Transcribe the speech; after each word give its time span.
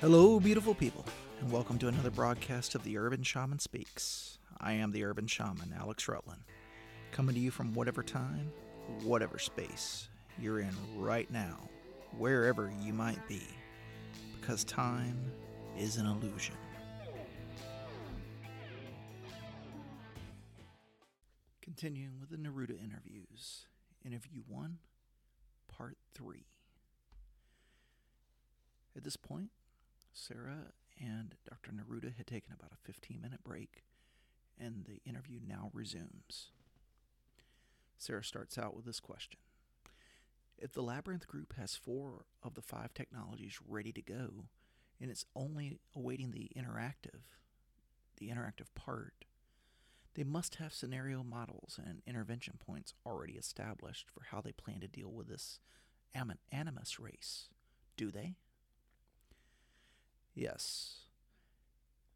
Hello, 0.00 0.38
beautiful 0.38 0.76
people, 0.76 1.04
and 1.40 1.50
welcome 1.50 1.76
to 1.76 1.88
another 1.88 2.12
broadcast 2.12 2.76
of 2.76 2.84
the 2.84 2.96
Urban 2.96 3.24
Shaman 3.24 3.58
Speaks. 3.58 4.38
I 4.60 4.74
am 4.74 4.92
the 4.92 5.02
Urban 5.02 5.26
Shaman, 5.26 5.74
Alex 5.76 6.06
Rutland, 6.06 6.42
coming 7.10 7.34
to 7.34 7.40
you 7.40 7.50
from 7.50 7.74
whatever 7.74 8.04
time, 8.04 8.52
whatever 9.02 9.40
space 9.40 10.08
you're 10.40 10.60
in 10.60 10.70
right 10.96 11.28
now, 11.32 11.68
wherever 12.16 12.70
you 12.80 12.92
might 12.92 13.26
be, 13.26 13.42
because 14.40 14.62
time 14.62 15.32
is 15.76 15.96
an 15.96 16.06
illusion. 16.06 16.54
Continuing 21.60 22.20
with 22.20 22.30
the 22.30 22.36
Neruda 22.36 22.80
interviews, 22.80 23.66
interview 24.04 24.42
one, 24.46 24.78
part 25.66 25.96
three. 26.14 26.46
At 28.96 29.02
this 29.02 29.16
point, 29.16 29.50
Sarah 30.18 30.72
and 31.00 31.36
Dr. 31.48 31.70
Neruda 31.70 32.16
had 32.16 32.26
taken 32.26 32.52
about 32.52 32.72
a 32.72 32.86
15 32.86 33.20
minute 33.20 33.44
break, 33.44 33.84
and 34.58 34.84
the 34.84 35.00
interview 35.08 35.38
now 35.46 35.70
resumes. 35.72 36.50
Sarah 37.96 38.24
starts 38.24 38.58
out 38.58 38.74
with 38.74 38.84
this 38.84 38.98
question 38.98 39.38
If 40.58 40.72
the 40.72 40.82
Labyrinth 40.82 41.28
group 41.28 41.54
has 41.56 41.76
four 41.76 42.24
of 42.42 42.54
the 42.54 42.62
five 42.62 42.92
technologies 42.94 43.58
ready 43.66 43.92
to 43.92 44.02
go, 44.02 44.48
and 45.00 45.10
it's 45.10 45.24
only 45.36 45.78
awaiting 45.94 46.32
the 46.32 46.50
interactive, 46.56 47.22
the 48.16 48.28
interactive 48.28 48.74
part, 48.74 49.24
they 50.14 50.24
must 50.24 50.56
have 50.56 50.74
scenario 50.74 51.22
models 51.22 51.78
and 51.84 52.02
intervention 52.06 52.58
points 52.58 52.92
already 53.06 53.34
established 53.34 54.10
for 54.10 54.24
how 54.32 54.40
they 54.40 54.50
plan 54.50 54.80
to 54.80 54.88
deal 54.88 55.12
with 55.12 55.28
this 55.28 55.60
animus 56.50 56.98
race, 56.98 57.48
do 57.96 58.10
they? 58.10 58.34
Yes. 60.38 61.00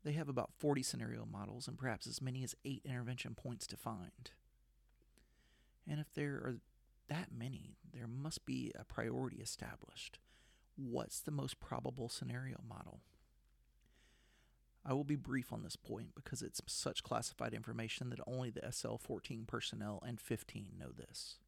They 0.05 0.13
have 0.13 0.29
about 0.29 0.53
40 0.57 0.85
scenario 0.85 1.27
models 1.31 1.67
and 1.67 1.77
perhaps 1.77 2.07
as 2.07 2.23
many 2.23 2.45
as 2.45 2.55
eight 2.65 2.83
intervention 2.85 3.35
points 3.35 3.67
defined. 3.67 4.31
And 5.89 5.99
if 5.99 6.13
there 6.15 6.35
are 6.35 6.57
that 7.09 7.29
many, 7.37 7.79
there 7.93 8.07
must 8.07 8.47
be 8.47 8.71
a 8.79 8.85
priority 8.85 9.39
established. 9.39 10.21
What's 10.77 11.19
the 11.21 11.33
most 11.33 11.59
probable 11.59 12.09
scenario 12.09 12.61
model? 12.67 13.01
I 14.87 14.93
will 14.93 15.05
be 15.05 15.17
brief 15.17 15.53
on 15.53 15.65
this 15.65 15.77
point 15.77 16.15
because 16.15 16.43
it's 16.43 16.61
such 16.67 17.03
classified 17.03 17.53
information 17.53 18.11
that 18.11 18.21
only 18.27 18.51
the 18.51 18.71
SL 18.71 18.97
14 18.97 19.47
personnel 19.47 20.01
and 20.07 20.21
15 20.21 20.75
know 20.79 20.91
this. 20.97 21.39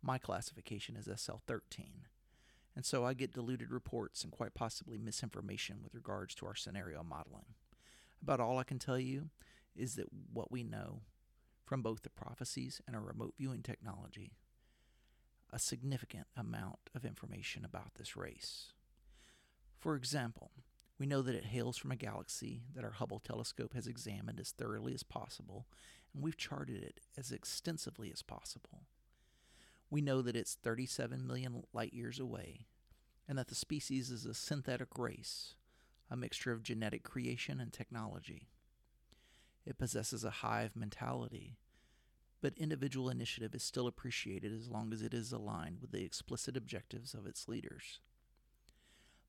My 0.00 0.18
classification 0.18 0.96
is 0.96 1.08
SL 1.20 1.38
13, 1.46 2.06
and 2.78 2.86
so 2.86 3.04
I 3.04 3.12
get 3.12 3.32
diluted 3.32 3.72
reports 3.72 4.22
and 4.22 4.30
quite 4.30 4.54
possibly 4.54 4.98
misinformation 4.98 5.78
with 5.82 5.96
regards 5.96 6.32
to 6.36 6.46
our 6.46 6.54
scenario 6.54 7.02
modeling. 7.02 7.56
About 8.22 8.38
all 8.38 8.56
I 8.56 8.62
can 8.62 8.78
tell 8.78 9.00
you 9.00 9.30
is 9.74 9.96
that 9.96 10.06
what 10.32 10.52
we 10.52 10.62
know 10.62 11.00
from 11.64 11.82
both 11.82 12.02
the 12.02 12.08
prophecies 12.08 12.80
and 12.86 12.94
our 12.94 13.02
remote 13.02 13.34
viewing 13.36 13.62
technology, 13.64 14.30
a 15.52 15.58
significant 15.58 16.28
amount 16.36 16.78
of 16.94 17.04
information 17.04 17.64
about 17.64 17.96
this 17.96 18.16
race. 18.16 18.74
For 19.80 19.96
example, 19.96 20.52
we 21.00 21.06
know 21.06 21.20
that 21.22 21.34
it 21.34 21.46
hails 21.46 21.76
from 21.76 21.90
a 21.90 21.96
galaxy 21.96 22.62
that 22.76 22.84
our 22.84 22.92
Hubble 22.92 23.18
telescope 23.18 23.74
has 23.74 23.88
examined 23.88 24.38
as 24.38 24.52
thoroughly 24.52 24.94
as 24.94 25.02
possible, 25.02 25.66
and 26.14 26.22
we've 26.22 26.36
charted 26.36 26.84
it 26.84 27.00
as 27.16 27.32
extensively 27.32 28.12
as 28.12 28.22
possible. 28.22 28.82
We 29.90 30.00
know 30.00 30.22
that 30.22 30.36
it's 30.36 30.54
37 30.62 31.26
million 31.26 31.62
light 31.72 31.94
years 31.94 32.20
away, 32.20 32.66
and 33.26 33.38
that 33.38 33.48
the 33.48 33.54
species 33.54 34.10
is 34.10 34.26
a 34.26 34.34
synthetic 34.34 34.98
race, 34.98 35.54
a 36.10 36.16
mixture 36.16 36.52
of 36.52 36.62
genetic 36.62 37.02
creation 37.02 37.60
and 37.60 37.72
technology. 37.72 38.48
It 39.64 39.78
possesses 39.78 40.24
a 40.24 40.30
hive 40.30 40.76
mentality, 40.76 41.58
but 42.40 42.56
individual 42.56 43.10
initiative 43.10 43.54
is 43.54 43.62
still 43.62 43.86
appreciated 43.86 44.52
as 44.52 44.68
long 44.68 44.92
as 44.92 45.02
it 45.02 45.12
is 45.12 45.32
aligned 45.32 45.80
with 45.80 45.90
the 45.90 46.04
explicit 46.04 46.56
objectives 46.56 47.14
of 47.14 47.26
its 47.26 47.48
leaders. 47.48 48.00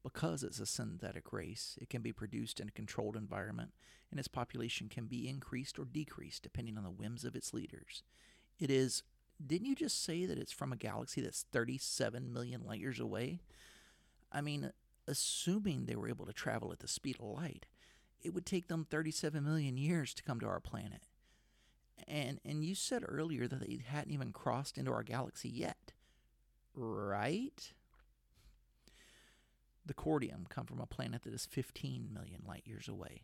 Because 0.03 0.43
it's 0.43 0.59
a 0.59 0.65
synthetic 0.65 1.33
race, 1.33 1.77
it 1.81 1.89
can 1.89 2.01
be 2.01 2.13
produced 2.13 2.59
in 2.59 2.69
a 2.69 2.71
controlled 2.71 3.17
environment, 3.17 3.71
and 4.11 4.19
its 4.19 4.29
population 4.29 4.87
can 4.87 5.07
be 5.07 5.27
increased 5.27 5.77
or 5.77 5.85
decreased 5.85 6.43
depending 6.43 6.77
on 6.77 6.83
the 6.83 6.89
whims 6.89 7.25
of 7.25 7.35
its 7.35 7.53
leaders. 7.53 8.03
It 8.59 8.69
is. 8.69 9.03
Didn't 9.45 9.67
you 9.67 9.75
just 9.75 10.03
say 10.03 10.25
that 10.25 10.37
it's 10.37 10.51
from 10.51 10.73
a 10.73 10.77
galaxy 10.77 11.21
that's 11.21 11.45
37 11.51 12.31
million 12.33 12.63
light 12.65 12.79
years 12.79 12.99
away? 12.99 13.39
I 14.31 14.41
mean, 14.41 14.71
assuming 15.07 15.85
they 15.85 15.95
were 15.95 16.09
able 16.09 16.25
to 16.25 16.33
travel 16.33 16.71
at 16.71 16.79
the 16.79 16.87
speed 16.87 17.17
of 17.19 17.25
light, 17.25 17.65
it 18.21 18.33
would 18.33 18.45
take 18.45 18.67
them 18.67 18.85
37 18.89 19.43
million 19.43 19.77
years 19.77 20.13
to 20.13 20.23
come 20.23 20.39
to 20.41 20.47
our 20.47 20.59
planet. 20.59 21.03
And 22.07 22.39
and 22.45 22.63
you 22.63 22.75
said 22.75 23.03
earlier 23.05 23.47
that 23.47 23.59
they 23.59 23.79
hadn't 23.85 24.13
even 24.13 24.31
crossed 24.31 24.77
into 24.77 24.91
our 24.91 25.03
galaxy 25.03 25.49
yet. 25.49 25.93
Right? 26.73 27.73
The 29.85 29.93
Corteum 29.93 30.45
come 30.49 30.65
from 30.65 30.79
a 30.79 30.85
planet 30.85 31.23
that 31.23 31.33
is 31.33 31.45
15 31.45 32.09
million 32.13 32.43
light 32.47 32.63
years 32.65 32.87
away, 32.87 33.23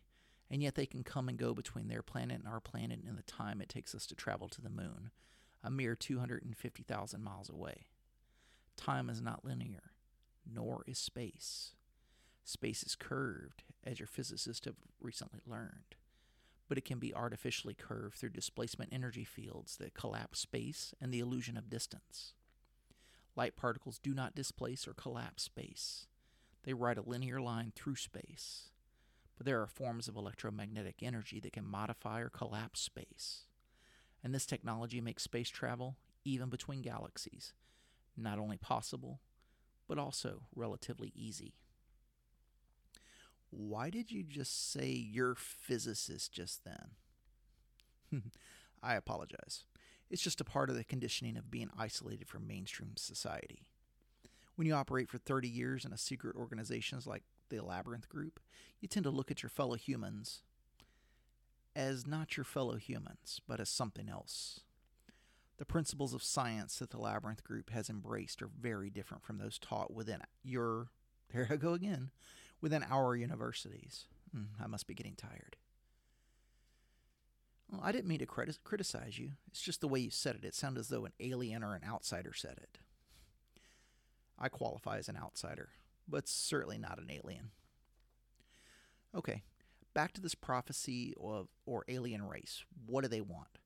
and 0.49 0.63
yet 0.63 0.75
they 0.75 0.85
can 0.85 1.03
come 1.03 1.29
and 1.29 1.37
go 1.37 1.53
between 1.53 1.87
their 1.87 2.01
planet 2.01 2.39
and 2.39 2.47
our 2.47 2.59
planet 2.59 3.01
in 3.07 3.15
the 3.15 3.21
time 3.23 3.61
it 3.61 3.69
takes 3.69 3.93
us 3.93 4.07
to 4.07 4.15
travel 4.15 4.49
to 4.49 4.61
the 4.61 4.69
moon, 4.69 5.11
a 5.65 5.71
mere 5.71 5.95
250,000 5.95 7.23
miles 7.23 7.49
away. 7.49 7.87
Time 8.77 9.09
is 9.09 9.19
not 9.19 9.43
linear, 9.43 9.91
nor 10.49 10.83
is 10.87 10.99
space. 10.99 11.73
Space 12.43 12.83
is 12.83 12.95
curved, 12.95 13.63
as 13.83 13.99
your 13.99 14.07
physicists 14.07 14.65
have 14.65 14.75
recently 15.01 15.41
learned, 15.47 15.95
but 16.69 16.77
it 16.77 16.85
can 16.85 16.99
be 16.99 17.13
artificially 17.15 17.73
curved 17.73 18.17
through 18.17 18.29
displacement 18.29 18.93
energy 18.93 19.23
fields 19.23 19.77
that 19.77 19.95
collapse 19.95 20.39
space 20.39 20.93
and 21.01 21.11
the 21.11 21.19
illusion 21.19 21.57
of 21.57 21.69
distance. 21.69 22.33
Light 23.35 23.55
particles 23.57 23.97
do 23.97 24.13
not 24.13 24.35
displace 24.35 24.87
or 24.87 24.93
collapse 24.93 25.43
space. 25.43 26.05
They 26.63 26.73
ride 26.73 26.99
a 26.99 27.09
linear 27.09 27.41
line 27.41 27.73
through 27.75 27.95
space. 27.95 28.69
But 29.35 29.45
there 29.45 29.61
are 29.61 29.67
forms 29.67 30.07
of 30.07 30.15
electromagnetic 30.15 31.01
energy 31.01 31.39
that 31.41 31.53
can 31.53 31.65
modify 31.65 32.21
or 32.21 32.29
collapse 32.29 32.79
space. 32.79 33.45
And 34.25 34.33
this 34.33 34.47
technology 34.47 34.99
makes 35.01 35.21
space 35.21 35.49
travel, 35.49 35.97
even 36.23 36.49
between 36.49 36.81
galaxies, 36.81 37.53
not 38.17 38.39
only 38.39 38.57
possible, 38.57 39.21
but 39.87 39.99
also 39.99 40.47
relatively 40.55 41.13
easy. 41.15 41.53
Why 43.51 43.91
did 43.91 44.11
you 44.11 44.23
just 44.23 44.71
say 44.71 44.87
you're 44.89 45.35
physicist 45.35 46.31
just 46.31 46.65
then? 46.65 48.21
I 48.83 48.95
apologize. 48.95 49.65
It's 50.09 50.23
just 50.23 50.41
a 50.41 50.45
part 50.45 50.71
of 50.71 50.75
the 50.75 50.83
conditioning 50.83 51.37
of 51.37 51.51
being 51.51 51.69
isolated 51.77 52.27
from 52.27 52.47
mainstream 52.47 52.93
society. 52.95 53.67
When 54.55 54.65
you 54.65 54.73
operate 54.73 55.07
for 55.07 55.19
30 55.19 55.47
years 55.47 55.85
in 55.85 55.93
a 55.93 55.99
secret 55.99 56.35
organizations 56.35 57.05
like 57.05 57.21
the 57.49 57.63
Labyrinth 57.63 58.09
Group, 58.09 58.39
you 58.81 58.87
tend 58.87 59.03
to 59.03 59.11
look 59.11 59.29
at 59.29 59.43
your 59.43 59.51
fellow 59.51 59.75
humans 59.75 60.41
as 61.75 62.07
not 62.07 62.37
your 62.37 62.43
fellow 62.43 62.75
humans, 62.75 63.41
but 63.47 63.59
as 63.59 63.69
something 63.69 64.09
else. 64.09 64.61
The 65.57 65.65
principles 65.65 66.13
of 66.13 66.23
science 66.23 66.79
that 66.79 66.89
the 66.89 66.97
Labyrinth 66.97 67.43
Group 67.43 67.69
has 67.69 67.89
embraced 67.89 68.41
are 68.41 68.49
very 68.59 68.89
different 68.89 69.23
from 69.23 69.37
those 69.37 69.57
taught 69.57 69.93
within 69.93 70.21
your, 70.43 70.87
there 71.33 71.47
I 71.49 71.55
go 71.55 71.73
again, 71.73 72.11
within 72.61 72.83
our 72.89 73.15
universities. 73.15 74.05
Mm, 74.35 74.47
I 74.61 74.67
must 74.67 74.87
be 74.87 74.93
getting 74.93 75.15
tired. 75.15 75.55
Well, 77.71 77.81
I 77.83 77.91
didn't 77.91 78.07
mean 78.07 78.19
to 78.19 78.25
criti- 78.25 78.59
criticize 78.63 79.17
you. 79.17 79.31
It's 79.47 79.61
just 79.61 79.81
the 79.81 79.87
way 79.87 79.99
you 79.99 80.11
said 80.11 80.35
it. 80.35 80.45
It 80.45 80.55
sounded 80.55 80.79
as 80.79 80.89
though 80.89 81.05
an 81.05 81.13
alien 81.19 81.63
or 81.63 81.73
an 81.73 81.83
outsider 81.87 82.33
said 82.33 82.57
it. 82.57 82.77
I 84.37 84.49
qualify 84.49 84.97
as 84.97 85.07
an 85.07 85.17
outsider, 85.17 85.69
but 86.07 86.27
certainly 86.27 86.77
not 86.77 86.99
an 86.99 87.09
alien. 87.09 87.51
Okay, 89.15 89.43
back 89.95 90.13
to 90.13 90.21
this 90.21 90.35
prophecy 90.35 91.15
of 91.19 91.47
or 91.65 91.83
alien 91.87 92.27
race. 92.27 92.63
What 92.85 93.01
do 93.01 93.07
they 93.07 93.21
want? 93.21 93.57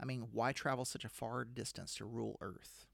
I 0.00 0.06
mean, 0.06 0.28
why 0.32 0.52
travel 0.52 0.86
such 0.86 1.04
a 1.04 1.10
far 1.10 1.44
distance 1.44 1.94
to 1.96 2.06
rule 2.06 2.38
Earth? 2.40 2.86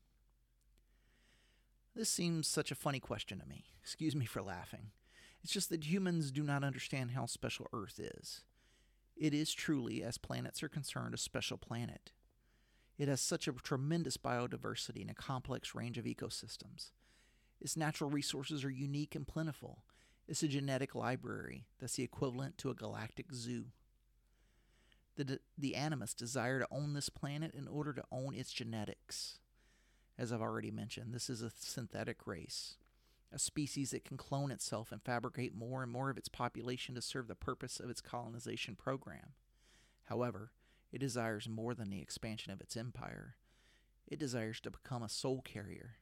This 1.94 2.08
seems 2.08 2.49
such 2.49 2.73
a 2.73 2.76
funny 2.76 2.99
question 2.99 3.38
to 3.38 3.46
me. 3.46 3.67
Excuse 3.81 4.17
me 4.17 4.26
for 4.26 4.43
laughing. 4.43 4.90
It's 5.44 5.52
just 5.52 5.70
that 5.70 5.85
humans 5.85 6.32
do 6.32 6.43
not 6.43 6.64
understand 6.64 7.12
how 7.12 7.26
special 7.26 7.69
Earth 7.73 8.00
is. 8.00 8.43
It 9.17 9.34
is 9.34 9.52
truly, 9.52 10.02
as 10.02 10.19
planets 10.19 10.62
are 10.62 10.69
concerned, 10.69 11.14
a 11.14 11.19
special 11.19 11.58
planet. 11.58 12.12
It 12.99 13.08
has 13.08 13.20
such 13.20 13.46
a 13.46 13.52
tremendous 13.52 14.17
biodiversity 14.17 15.00
and 15.00 15.11
a 15.11 15.14
complex 15.14 15.75
range 15.75 15.99
of 15.99 16.05
ecosystems. 16.05 16.91
Its 17.61 17.76
natural 17.76 18.11
resources 18.11 18.64
are 18.64 18.70
unique 18.70 19.14
and 19.14 19.26
plentiful. 19.26 19.84
It's 20.28 20.42
a 20.42 20.48
genetic 20.48 20.94
library 20.94 21.64
that's 21.80 21.96
the 21.96 22.02
equivalent 22.02 22.58
to 22.58 22.69
a 22.70 22.75
galactic 22.75 23.32
zoo. 23.32 23.66
The, 25.16 25.40
the 25.56 25.75
Animus 25.75 26.12
desire 26.14 26.60
to 26.60 26.69
own 26.70 26.92
this 26.92 27.08
planet 27.08 27.54
in 27.54 27.66
order 27.66 27.94
to 27.94 28.04
own 28.12 28.34
its 28.34 28.52
genetics. 28.52 29.38
As 30.19 30.30
I've 30.32 30.42
already 30.42 30.70
mentioned, 30.70 31.14
this 31.14 31.30
is 31.30 31.42
a 31.42 31.50
synthetic 31.50 32.26
race. 32.26 32.76
a 33.32 33.38
species 33.38 33.90
that 33.90 34.04
can 34.04 34.16
clone 34.16 34.50
itself 34.50 34.90
and 34.90 35.02
fabricate 35.02 35.54
more 35.54 35.82
and 35.82 35.92
more 35.92 36.10
of 36.10 36.16
its 36.16 36.28
population 36.28 36.94
to 36.94 37.02
serve 37.02 37.28
the 37.28 37.34
purpose 37.34 37.78
of 37.78 37.90
its 37.90 38.00
colonization 38.00 38.74
program. 38.74 39.34
However, 40.04 40.52
it 40.90 40.98
desires 40.98 41.48
more 41.48 41.74
than 41.74 41.90
the 41.90 42.00
expansion 42.00 42.52
of 42.52 42.60
its 42.60 42.76
empire. 42.76 43.36
It 44.06 44.19
desires 44.19 44.60
to 44.60 44.70
become 44.70 45.02
a 45.02 45.08
soul 45.08 45.42
carrier, 45.42 45.96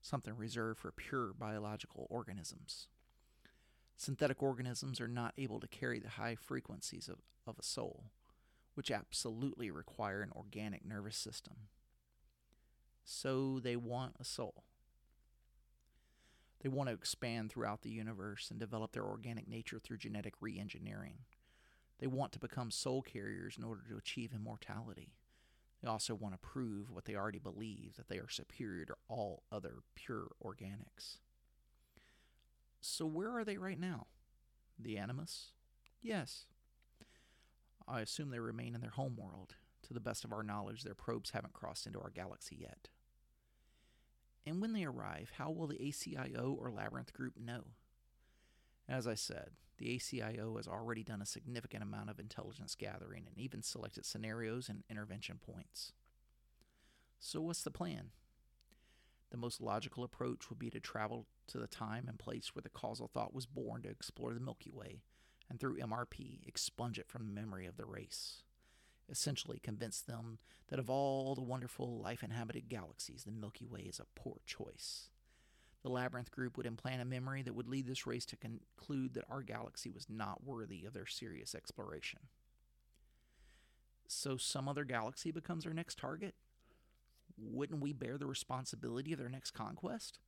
something 0.00 0.36
reserved 0.36 0.78
for 0.78 0.92
pure 0.92 1.32
biological 1.36 2.06
organisms. 2.08 2.86
Synthetic 3.96 4.42
organisms 4.42 5.00
are 5.00 5.08
not 5.08 5.34
able 5.38 5.60
to 5.60 5.68
carry 5.68 5.98
the 5.98 6.10
high 6.10 6.34
frequencies 6.34 7.08
of, 7.08 7.18
of 7.46 7.58
a 7.58 7.62
soul, 7.62 8.04
which 8.74 8.90
absolutely 8.90 9.70
require 9.70 10.22
an 10.22 10.32
organic 10.34 10.84
nervous 10.84 11.16
system. 11.16 11.54
So 13.04 13.60
they 13.60 13.76
want 13.76 14.16
a 14.20 14.24
soul. 14.24 14.64
They 16.62 16.68
want 16.68 16.88
to 16.88 16.94
expand 16.94 17.50
throughout 17.50 17.82
the 17.82 17.90
universe 17.90 18.50
and 18.50 18.60
develop 18.60 18.92
their 18.92 19.04
organic 19.04 19.48
nature 19.48 19.80
through 19.80 19.98
genetic 19.98 20.34
re 20.40 20.58
engineering. 20.58 21.18
They 21.98 22.06
want 22.06 22.32
to 22.32 22.38
become 22.38 22.70
soul 22.70 23.02
carriers 23.02 23.56
in 23.56 23.64
order 23.64 23.82
to 23.88 23.96
achieve 23.96 24.32
immortality. 24.34 25.14
They 25.82 25.88
also 25.88 26.14
want 26.14 26.34
to 26.34 26.38
prove 26.38 26.90
what 26.90 27.04
they 27.04 27.16
already 27.16 27.40
believe 27.40 27.96
that 27.96 28.08
they 28.08 28.18
are 28.18 28.28
superior 28.28 28.84
to 28.86 28.94
all 29.08 29.42
other 29.50 29.82
pure 29.96 30.28
organics. 30.44 31.18
So, 32.84 33.06
where 33.06 33.30
are 33.30 33.44
they 33.44 33.58
right 33.58 33.78
now? 33.78 34.08
The 34.76 34.98
Animus? 34.98 35.52
Yes. 36.00 36.46
I 37.86 38.00
assume 38.00 38.30
they 38.30 38.40
remain 38.40 38.74
in 38.74 38.80
their 38.80 38.90
home 38.90 39.16
world. 39.16 39.54
To 39.82 39.94
the 39.94 40.00
best 40.00 40.24
of 40.24 40.32
our 40.32 40.42
knowledge, 40.42 40.82
their 40.82 40.94
probes 40.94 41.30
haven't 41.30 41.52
crossed 41.52 41.86
into 41.86 42.00
our 42.00 42.10
galaxy 42.10 42.56
yet. 42.60 42.88
And 44.44 44.60
when 44.60 44.72
they 44.72 44.84
arrive, 44.84 45.32
how 45.38 45.50
will 45.52 45.68
the 45.68 45.78
ACIO 45.78 46.56
or 46.58 46.72
Labyrinth 46.72 47.12
Group 47.12 47.34
know? 47.38 47.62
As 48.88 49.06
I 49.06 49.14
said, 49.14 49.50
the 49.78 49.94
ACIO 49.94 50.56
has 50.56 50.66
already 50.66 51.04
done 51.04 51.22
a 51.22 51.26
significant 51.26 51.84
amount 51.84 52.10
of 52.10 52.18
intelligence 52.18 52.74
gathering 52.74 53.26
and 53.28 53.38
even 53.38 53.62
selected 53.62 54.04
scenarios 54.04 54.68
and 54.68 54.82
intervention 54.90 55.38
points. 55.38 55.92
So, 57.20 57.40
what's 57.42 57.62
the 57.62 57.70
plan? 57.70 58.10
The 59.32 59.38
most 59.38 59.62
logical 59.62 60.04
approach 60.04 60.50
would 60.50 60.58
be 60.58 60.68
to 60.68 60.78
travel 60.78 61.26
to 61.48 61.58
the 61.58 61.66
time 61.66 62.04
and 62.06 62.18
place 62.18 62.54
where 62.54 62.60
the 62.60 62.68
causal 62.68 63.08
thought 63.08 63.32
was 63.32 63.46
born 63.46 63.80
to 63.82 63.88
explore 63.88 64.34
the 64.34 64.40
Milky 64.40 64.70
Way, 64.70 65.00
and 65.48 65.58
through 65.58 65.78
MRP, 65.78 66.46
expunge 66.46 66.98
it 66.98 67.08
from 67.08 67.24
the 67.24 67.32
memory 67.32 67.64
of 67.64 67.78
the 67.78 67.86
race. 67.86 68.42
Essentially, 69.08 69.58
convince 69.58 70.02
them 70.02 70.38
that 70.68 70.78
of 70.78 70.90
all 70.90 71.34
the 71.34 71.40
wonderful 71.40 71.98
life 71.98 72.22
inhabited 72.22 72.68
galaxies, 72.68 73.24
the 73.24 73.30
Milky 73.30 73.64
Way 73.64 73.80
is 73.80 73.98
a 73.98 74.06
poor 74.14 74.36
choice. 74.44 75.08
The 75.82 75.88
Labyrinth 75.88 76.30
group 76.30 76.58
would 76.58 76.66
implant 76.66 77.00
a 77.00 77.06
memory 77.06 77.40
that 77.40 77.54
would 77.54 77.68
lead 77.68 77.86
this 77.86 78.06
race 78.06 78.26
to 78.26 78.36
conclude 78.36 79.14
that 79.14 79.24
our 79.30 79.42
galaxy 79.42 79.90
was 79.90 80.10
not 80.10 80.44
worthy 80.44 80.84
of 80.84 80.92
their 80.92 81.06
serious 81.06 81.54
exploration. 81.54 82.20
So, 84.06 84.36
some 84.36 84.68
other 84.68 84.84
galaxy 84.84 85.30
becomes 85.30 85.64
our 85.64 85.72
next 85.72 85.96
target? 85.96 86.34
Wouldn't 87.38 87.80
we 87.80 87.92
bear 87.92 88.18
the 88.18 88.26
responsibility 88.26 89.12
of 89.12 89.18
their 89.18 89.28
next 89.28 89.52
conquest? 89.52 90.18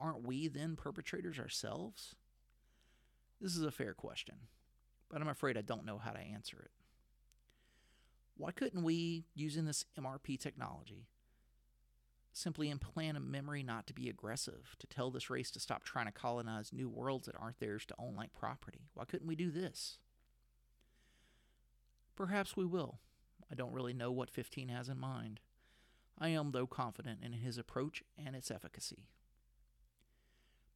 Aren't 0.00 0.26
we 0.26 0.48
then 0.48 0.76
perpetrators 0.76 1.38
ourselves? 1.38 2.14
This 3.40 3.56
is 3.56 3.62
a 3.62 3.70
fair 3.70 3.94
question, 3.94 4.34
but 5.10 5.20
I'm 5.20 5.28
afraid 5.28 5.56
I 5.56 5.62
don't 5.62 5.84
know 5.84 5.98
how 5.98 6.12
to 6.12 6.20
answer 6.20 6.58
it. 6.58 6.70
Why 8.36 8.50
couldn't 8.50 8.82
we, 8.82 9.24
using 9.34 9.64
this 9.64 9.84
MRP 9.98 10.38
technology, 10.38 11.08
simply 12.32 12.68
implant 12.68 13.16
a 13.16 13.20
memory 13.20 13.62
not 13.62 13.86
to 13.86 13.94
be 13.94 14.10
aggressive, 14.10 14.76
to 14.78 14.86
tell 14.86 15.10
this 15.10 15.30
race 15.30 15.50
to 15.52 15.60
stop 15.60 15.84
trying 15.84 16.06
to 16.06 16.12
colonize 16.12 16.72
new 16.72 16.88
worlds 16.88 17.26
that 17.26 17.36
aren't 17.38 17.60
theirs 17.60 17.86
to 17.86 17.94
own 17.98 18.14
like 18.14 18.34
property? 18.34 18.90
Why 18.92 19.04
couldn't 19.06 19.26
we 19.26 19.36
do 19.36 19.50
this? 19.50 19.98
Perhaps 22.14 22.56
we 22.56 22.66
will. 22.66 22.98
I 23.50 23.54
don't 23.54 23.72
really 23.72 23.94
know 23.94 24.10
what 24.10 24.30
15 24.30 24.68
has 24.68 24.88
in 24.88 24.98
mind. 24.98 25.40
I 26.18 26.28
am, 26.28 26.52
though, 26.52 26.66
confident 26.66 27.20
in 27.22 27.32
his 27.32 27.58
approach 27.58 28.02
and 28.16 28.34
its 28.34 28.50
efficacy. 28.50 29.08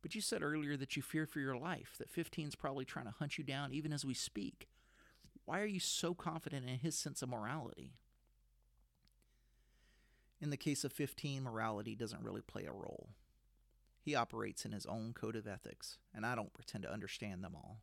But 0.02 0.14
you 0.14 0.20
said 0.20 0.42
earlier 0.42 0.76
that 0.76 0.96
you 0.96 1.02
fear 1.02 1.26
for 1.26 1.40
your 1.40 1.56
life, 1.56 1.94
that 1.98 2.12
15's 2.12 2.54
probably 2.54 2.84
trying 2.84 3.06
to 3.06 3.14
hunt 3.19 3.38
you 3.38 3.44
down 3.44 3.72
even 3.72 3.92
as 3.92 4.04
we 4.04 4.14
speak. 4.14 4.69
Why 5.44 5.60
are 5.60 5.66
you 5.66 5.81
so 5.81 6.14
confident 6.14 6.69
in 6.69 6.78
his 6.78 6.96
sense 6.96 7.22
of 7.22 7.28
morality? 7.28 7.94
In 10.40 10.50
the 10.50 10.56
case 10.56 10.84
of 10.84 10.92
15, 10.92 11.43
morality 11.43 11.94
doesn't 11.94 12.22
really 12.22 12.40
play 12.40 12.64
a 12.64 12.72
role. 12.72 13.10
He 14.00 14.14
operates 14.14 14.64
in 14.64 14.72
his 14.72 14.86
own 14.86 15.12
code 15.12 15.36
of 15.36 15.46
ethics, 15.46 15.98
and 16.14 16.25
I 16.25 16.34
don't 16.34 16.54
pretend 16.54 16.84
to 16.84 16.93
understand 16.93 17.44
them 17.44 17.54
all. 17.54 17.82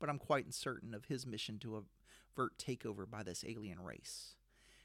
But 0.00 0.08
I'm 0.08 0.18
quite 0.18 0.52
certain 0.52 0.94
of 0.94 1.04
his 1.04 1.26
mission 1.26 1.60
to 1.60 1.84
avert 2.36 2.58
takeover 2.58 3.08
by 3.08 3.22
this 3.22 3.44
alien 3.46 3.80
race. 3.80 4.34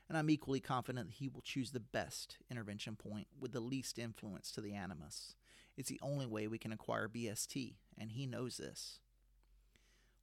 And 0.09 0.17
I'm 0.17 0.29
equally 0.29 0.61
confident 0.61 1.07
that 1.07 1.15
he 1.15 1.27
will 1.27 1.41
choose 1.41 1.71
the 1.71 1.79
best 1.79 2.37
intervention 2.49 2.95
point 2.95 3.27
with 3.39 3.51
the 3.51 3.59
least 3.59 3.99
influence 3.99 4.51
to 4.51 4.61
the 4.61 4.73
Animus. 4.73 5.35
It's 5.75 5.89
the 5.89 5.99
only 6.01 6.25
way 6.25 6.47
we 6.47 6.57
can 6.57 6.71
acquire 6.71 7.07
BST, 7.07 7.75
and 7.97 8.11
he 8.11 8.25
knows 8.25 8.57
this. 8.57 8.99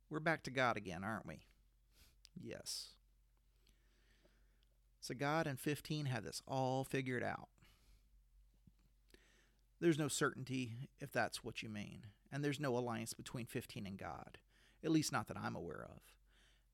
We're 0.08 0.20
back 0.20 0.42
to 0.44 0.50
God 0.50 0.76
again, 0.76 1.04
aren't 1.04 1.26
we? 1.26 1.46
Yes. 2.40 2.88
So 5.00 5.14
God 5.14 5.46
and 5.46 5.60
15 5.60 6.06
had 6.06 6.24
this 6.24 6.42
all 6.48 6.82
figured 6.82 7.22
out. 7.22 7.48
There's 9.80 9.98
no 9.98 10.08
certainty 10.08 10.88
if 10.98 11.12
that's 11.12 11.44
what 11.44 11.62
you 11.62 11.68
mean, 11.68 12.06
and 12.32 12.42
there's 12.42 12.58
no 12.58 12.76
alliance 12.76 13.12
between 13.12 13.44
15 13.44 13.86
and 13.86 13.98
God, 13.98 14.38
at 14.82 14.90
least 14.90 15.12
not 15.12 15.28
that 15.28 15.36
I'm 15.36 15.54
aware 15.54 15.86
of. 15.90 16.00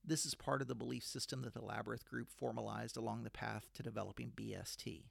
This 0.04 0.24
is 0.24 0.34
part 0.34 0.62
of 0.62 0.68
the 0.68 0.74
belief 0.74 1.04
system 1.04 1.42
that 1.42 1.54
the 1.54 1.64
Labyrinth 1.64 2.04
group 2.04 2.30
formalized 2.30 2.96
along 2.96 3.22
the 3.22 3.30
path 3.30 3.68
to 3.74 3.82
developing 3.82 4.32
BST. 4.34 5.04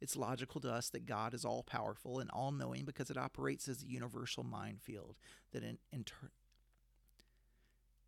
It's 0.00 0.16
logical 0.16 0.60
to 0.60 0.72
us 0.72 0.90
that 0.90 1.06
God 1.06 1.34
is 1.34 1.44
all 1.44 1.62
powerful 1.62 2.18
and 2.18 2.30
all 2.30 2.50
knowing 2.52 2.84
because 2.84 3.10
it 3.10 3.16
operates 3.16 3.68
as 3.68 3.82
a 3.82 3.86
universal 3.86 4.44
mind 4.44 4.82
field 4.82 5.16
that 5.52 5.62
in, 5.62 5.78
inter, 5.92 6.30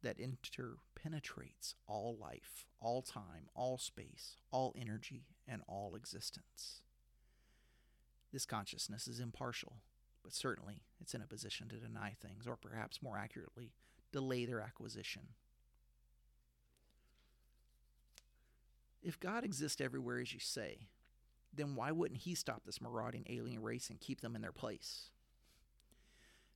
that 0.03 0.19
interpenetrates 0.19 1.75
all 1.87 2.17
life, 2.21 2.67
all 2.81 3.03
time, 3.03 3.49
all 3.55 3.79
space, 3.79 4.37
all 4.51 4.75
energy, 4.79 5.25
and 5.49 5.63
all 5.67 5.95
existence. 5.95 6.83
This 8.33 8.45
consciousness 8.45 9.09
is 9.09 9.21
impartial, 9.21 9.75
but 10.23 10.35
certainly 10.35 10.83
it's 11.01 11.15
in 11.15 11.23
a 11.23 11.27
position 11.27 11.69
to 11.69 11.77
deny 11.77 12.15
things, 12.21 12.47
or 12.47 12.57
perhaps 12.57 13.01
more 13.01 13.17
accurately, 13.17 13.73
delay 14.13 14.45
their 14.45 14.61
acquisition. 14.61 15.29
If 19.03 19.21
God 19.21 19.45
exists 19.45 19.81
everywhere 19.81 20.19
as 20.19 20.33
you 20.33 20.41
say, 20.41 20.89
then 21.55 21.75
why 21.75 21.93
wouldn't 21.93 22.21
He 22.21 22.35
stop 22.35 22.63
this 22.65 22.81
marauding 22.81 23.25
alien 23.29 23.63
race 23.63 23.91
and 23.91 24.01
keep 24.01 24.21
them 24.21 24.37
in 24.37 24.43
their 24.43 24.53
place? 24.53 25.11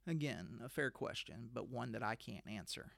Again, 0.07 0.61
a 0.65 0.69
fair 0.69 0.91
question, 0.91 1.51
but 1.53 1.69
one 1.69 1.93
that 1.93 2.03
I 2.03 2.15
can't 2.15 2.47
answer. 2.49 2.93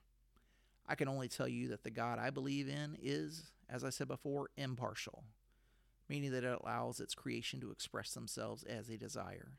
I 0.86 0.94
can 0.94 1.08
only 1.08 1.28
tell 1.28 1.48
you 1.48 1.68
that 1.68 1.84
the 1.84 1.90
God 1.90 2.18
I 2.18 2.30
believe 2.30 2.68
in 2.68 2.96
is, 3.00 3.52
as 3.68 3.84
I 3.84 3.90
said 3.90 4.08
before, 4.08 4.50
impartial, 4.56 5.24
meaning 6.08 6.32
that 6.32 6.44
it 6.44 6.58
allows 6.62 7.00
its 7.00 7.14
creation 7.14 7.60
to 7.60 7.70
express 7.70 8.12
themselves 8.14 8.64
as 8.64 8.86
they 8.88 8.96
desire. 8.96 9.52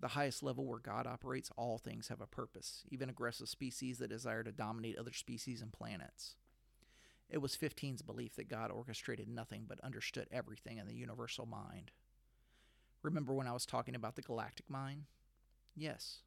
The 0.00 0.08
highest 0.08 0.42
level 0.42 0.64
where 0.64 0.78
God 0.78 1.06
operates, 1.06 1.50
all 1.56 1.78
things 1.78 2.08
have 2.08 2.20
a 2.20 2.26
purpose, 2.26 2.84
even 2.90 3.10
aggressive 3.10 3.48
species 3.48 3.98
that 3.98 4.08
desire 4.08 4.42
to 4.42 4.52
dominate 4.52 4.96
other 4.98 5.12
species 5.12 5.60
and 5.60 5.72
planets. 5.72 6.36
It 7.30 7.40
was 7.40 7.56
15's 7.56 8.02
belief 8.02 8.34
that 8.36 8.48
God 8.48 8.70
orchestrated 8.70 9.28
nothing 9.28 9.64
but 9.68 9.80
understood 9.80 10.26
everything 10.32 10.78
in 10.78 10.86
the 10.86 10.94
universal 10.94 11.46
mind. 11.46 11.92
Remember 13.02 13.32
when 13.32 13.46
I 13.46 13.52
was 13.52 13.64
talking 13.64 13.94
about 13.94 14.16
the 14.16 14.22
galactic 14.22 14.68
mind? 14.68 15.04
Yes. 15.76 16.18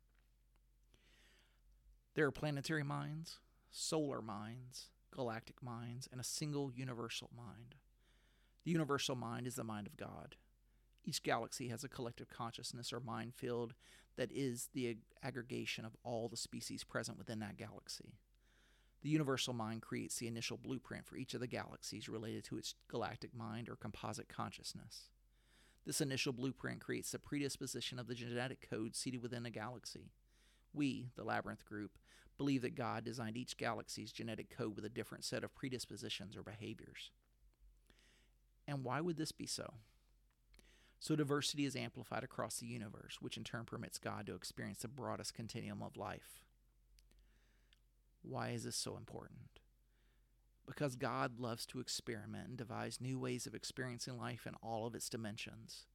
There 2.15 2.25
are 2.25 2.31
planetary 2.31 2.83
minds, 2.83 3.39
solar 3.69 4.21
minds, 4.21 4.89
galactic 5.11 5.61
minds, 5.61 6.07
and 6.11 6.21
a 6.21 6.23
single 6.23 6.71
universal 6.73 7.29
mind. 7.35 7.75
The 8.63 8.71
universal 8.71 9.15
mind 9.15 9.45
is 9.45 9.55
the 9.55 9.63
mind 9.63 9.87
of 9.87 9.97
God. 9.97 10.35
Each 11.03 11.21
galaxy 11.21 11.67
has 11.67 11.83
a 11.83 11.89
collective 11.89 12.29
consciousness 12.29 12.93
or 12.93 13.01
mind 13.01 13.35
field 13.35 13.73
that 14.15 14.31
is 14.31 14.69
the 14.73 14.97
aggregation 15.21 15.85
of 15.85 15.97
all 16.03 16.29
the 16.29 16.37
species 16.37 16.83
present 16.83 17.17
within 17.17 17.39
that 17.39 17.57
galaxy. 17.57 18.13
The 19.03 19.09
universal 19.09 19.53
mind 19.53 19.81
creates 19.81 20.15
the 20.15 20.27
initial 20.27 20.57
blueprint 20.57 21.05
for 21.05 21.17
each 21.17 21.33
of 21.33 21.41
the 21.41 21.47
galaxies 21.47 22.07
related 22.07 22.45
to 22.45 22.57
its 22.57 22.75
galactic 22.87 23.35
mind 23.35 23.67
or 23.67 23.75
composite 23.75 24.29
consciousness. 24.29 25.09
This 25.85 25.99
initial 25.99 26.31
blueprint 26.31 26.79
creates 26.79 27.11
the 27.11 27.19
predisposition 27.19 27.99
of 27.99 28.07
the 28.07 28.15
genetic 28.15 28.67
code 28.69 28.95
seated 28.95 29.21
within 29.21 29.45
a 29.45 29.49
galaxy. 29.49 30.13
We, 30.73 31.09
the 31.17 31.25
Labyrinth 31.25 31.65
Group, 31.65 31.91
believe 32.37 32.61
that 32.61 32.75
God 32.75 33.03
designed 33.03 33.35
each 33.35 33.57
galaxy's 33.57 34.13
genetic 34.13 34.49
code 34.49 34.77
with 34.77 34.85
a 34.85 34.89
different 34.89 35.25
set 35.25 35.43
of 35.43 35.53
predispositions 35.53 36.37
or 36.37 36.41
behaviors. 36.41 37.11
And 38.65 38.85
why 38.85 39.01
would 39.01 39.17
this 39.17 39.33
be 39.33 39.45
so? 39.45 39.73
So 41.01 41.17
diversity 41.17 41.65
is 41.65 41.75
amplified 41.75 42.23
across 42.23 42.59
the 42.59 42.65
universe, 42.65 43.17
which 43.19 43.35
in 43.35 43.43
turn 43.43 43.65
permits 43.65 43.97
God 43.97 44.25
to 44.27 44.35
experience 44.35 44.79
the 44.79 44.87
broadest 44.87 45.33
continuum 45.33 45.83
of 45.83 45.97
life. 45.97 46.42
Why 48.23 48.49
is 48.49 48.63
this 48.63 48.75
so 48.75 48.97
important? 48.97 49.59
Because 50.65 50.95
God 50.95 51.39
loves 51.39 51.65
to 51.67 51.79
experiment 51.79 52.47
and 52.47 52.57
devise 52.57 53.01
new 53.01 53.19
ways 53.19 53.45
of 53.45 53.53
experiencing 53.53 54.17
life 54.17 54.47
in 54.47 54.55
all 54.63 54.87
of 54.87 54.95
its 54.95 55.09
dimensions. 55.09 55.85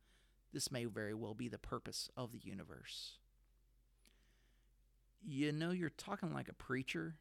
This 0.52 0.70
may 0.70 0.85
very 0.85 1.14
well 1.14 1.35
be 1.35 1.49
the 1.49 1.58
purpose 1.58 2.11
of 2.16 2.32
the 2.32 2.40
universe. 2.42 3.18
You 5.26 5.52
know, 5.52 5.70
you're 5.70 5.90
talking 5.90 6.32
like 6.32 6.49
a 6.49 6.54
preacher. 6.54 7.16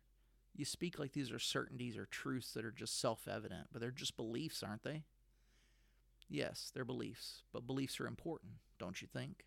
You 0.56 0.66
speak 0.66 1.00
like 1.00 1.14
these 1.14 1.32
are 1.32 1.40
certainties 1.40 1.98
or 1.98 2.06
truths 2.06 2.52
that 2.54 2.66
are 2.66 2.72
just 2.72 3.00
self 3.00 3.28
evident, 3.28 3.68
but 3.72 3.82
they're 3.82 3.92
just 3.92 4.18
beliefs, 4.18 4.62
aren't 4.62 4.84
they? 4.84 5.04
Yes, 6.30 6.72
they're 6.74 6.86
beliefs, 6.86 7.44
but 7.54 7.66
beliefs 7.68 8.00
are 8.00 8.08
important, 8.08 8.54
don't 8.78 9.02
you 9.02 9.08
think? 9.08 9.46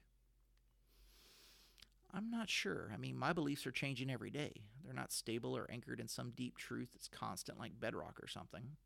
I'm 2.13 2.31
not 2.31 2.51
sure. 2.51 2.91
I 2.93 2.97
mean, 2.97 3.17
my 3.17 3.33
beliefs 3.33 3.67
are 3.67 3.73
changing 3.73 4.11
every 4.11 4.31
day. 4.31 4.53
They're 4.85 4.93
not 4.95 5.13
stable 5.13 5.57
or 5.57 5.71
anchored 5.71 6.01
in 6.01 6.09
some 6.09 6.31
deep 6.31 6.59
truth 6.59 6.91
that's 6.93 7.09
constant 7.09 7.59
like 7.59 7.81
bedrock 7.81 8.19
or 8.23 8.27
something. 8.27 8.77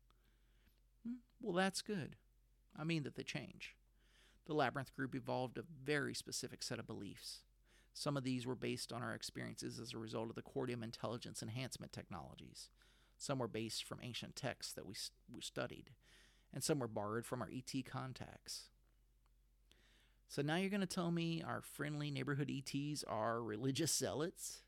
Hmm, 1.05 1.15
well, 1.41 1.55
that's 1.55 1.81
good. 1.81 2.17
I 2.77 2.83
mean 2.83 3.03
that 3.03 3.15
they 3.15 3.23
change. 3.23 3.75
The 4.45 4.53
Labyrinth 4.53 4.93
Group 4.95 5.15
evolved 5.15 5.57
a 5.57 5.63
very 5.83 6.13
specific 6.13 6.61
set 6.61 6.77
of 6.79 6.85
beliefs. 6.87 7.39
Some 7.93 8.17
of 8.17 8.23
these 8.23 8.45
were 8.45 8.55
based 8.55 8.91
on 8.91 9.01
our 9.01 9.13
experiences 9.13 9.79
as 9.79 9.93
a 9.93 9.97
result 9.97 10.29
of 10.29 10.35
the 10.35 10.41
Corteum 10.41 10.83
intelligence 10.83 11.41
enhancement 11.41 11.93
technologies. 11.93 12.69
Some 13.17 13.39
were 13.39 13.47
based 13.47 13.85
from 13.85 13.99
ancient 14.03 14.35
texts 14.35 14.73
that 14.73 14.85
we, 14.85 14.95
we 15.33 15.41
studied, 15.41 15.91
and 16.53 16.63
some 16.63 16.79
were 16.79 16.87
borrowed 16.89 17.25
from 17.25 17.41
our 17.41 17.49
ET 17.49 17.85
contacts. 17.85 18.65
So 20.27 20.41
now 20.41 20.55
you're 20.55 20.69
going 20.69 20.81
to 20.81 20.87
tell 20.87 21.11
me 21.11 21.43
our 21.45 21.61
friendly 21.61 22.11
neighborhood 22.11 22.51
ETs 22.51 23.03
are 23.07 23.41
religious 23.41 23.95
zealots? 23.95 24.63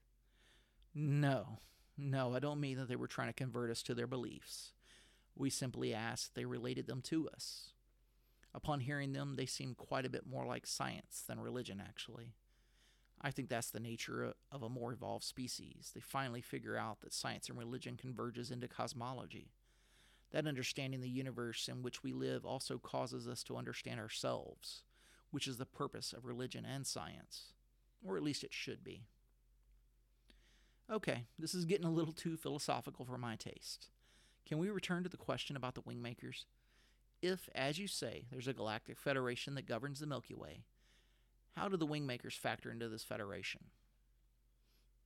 No, 0.93 1.59
no, 1.97 2.35
I 2.35 2.39
don't 2.39 2.59
mean 2.59 2.77
that 2.77 2.87
they 2.87 2.95
were 2.95 3.07
trying 3.07 3.27
to 3.27 3.33
convert 3.33 3.71
us 3.71 3.83
to 3.83 3.95
their 3.95 4.07
beliefs. 4.07 4.73
We 5.35 5.49
simply 5.49 5.93
asked 5.93 6.35
they 6.35 6.45
related 6.45 6.87
them 6.87 7.01
to 7.03 7.29
us. 7.29 7.71
Upon 8.53 8.79
hearing 8.79 9.13
them, 9.13 9.35
they 9.35 9.45
seemed 9.45 9.77
quite 9.77 10.05
a 10.05 10.09
bit 10.09 10.25
more 10.25 10.45
like 10.45 10.65
science 10.65 11.23
than 11.27 11.39
religion, 11.39 11.81
actually. 11.85 12.33
I 13.19 13.31
think 13.31 13.49
that's 13.49 13.71
the 13.71 13.79
nature 13.79 14.33
of 14.51 14.63
a 14.63 14.69
more 14.69 14.93
evolved 14.93 15.23
species. 15.23 15.91
They 15.93 16.01
finally 16.01 16.41
figure 16.41 16.77
out 16.77 17.01
that 17.01 17.13
science 17.13 17.49
and 17.49 17.57
religion 17.57 17.97
converges 17.97 18.51
into 18.51 18.67
cosmology. 18.67 19.51
That 20.31 20.47
understanding 20.47 21.01
the 21.01 21.09
universe 21.09 21.67
in 21.67 21.81
which 21.81 22.03
we 22.03 22.13
live 22.13 22.45
also 22.45 22.77
causes 22.77 23.27
us 23.27 23.43
to 23.43 23.57
understand 23.57 23.99
ourselves 23.99 24.83
which 25.31 25.47
is 25.47 25.57
the 25.57 25.65
purpose 25.65 26.13
of 26.13 26.25
religion 26.25 26.65
and 26.65 26.85
science. 26.85 27.53
Or 28.05 28.17
at 28.17 28.23
least 28.23 28.43
it 28.43 28.53
should 28.53 28.83
be. 28.83 29.03
Okay, 30.89 31.25
this 31.37 31.53
is 31.53 31.65
getting 31.65 31.85
a 31.85 31.91
little 31.91 32.13
too 32.13 32.37
philosophical 32.37 33.05
for 33.05 33.17
my 33.17 33.35
taste. 33.35 33.89
Can 34.45 34.57
we 34.57 34.69
return 34.69 35.03
to 35.03 35.09
the 35.09 35.17
question 35.17 35.57
about 35.57 35.75
the 35.75 35.81
wingmakers? 35.81 36.45
If, 37.21 37.49
as 37.53 37.77
you 37.77 37.87
say, 37.87 38.25
there's 38.31 38.47
a 38.47 38.53
galactic 38.53 38.97
federation 38.97 39.55
that 39.55 39.67
governs 39.67 39.99
the 39.99 40.07
Milky 40.07 40.33
Way, 40.33 40.63
how 41.57 41.67
do 41.67 41.75
the 41.75 41.87
wingmakers 41.87 42.37
factor 42.37 42.71
into 42.71 42.87
this 42.87 43.03
federation? 43.03 43.65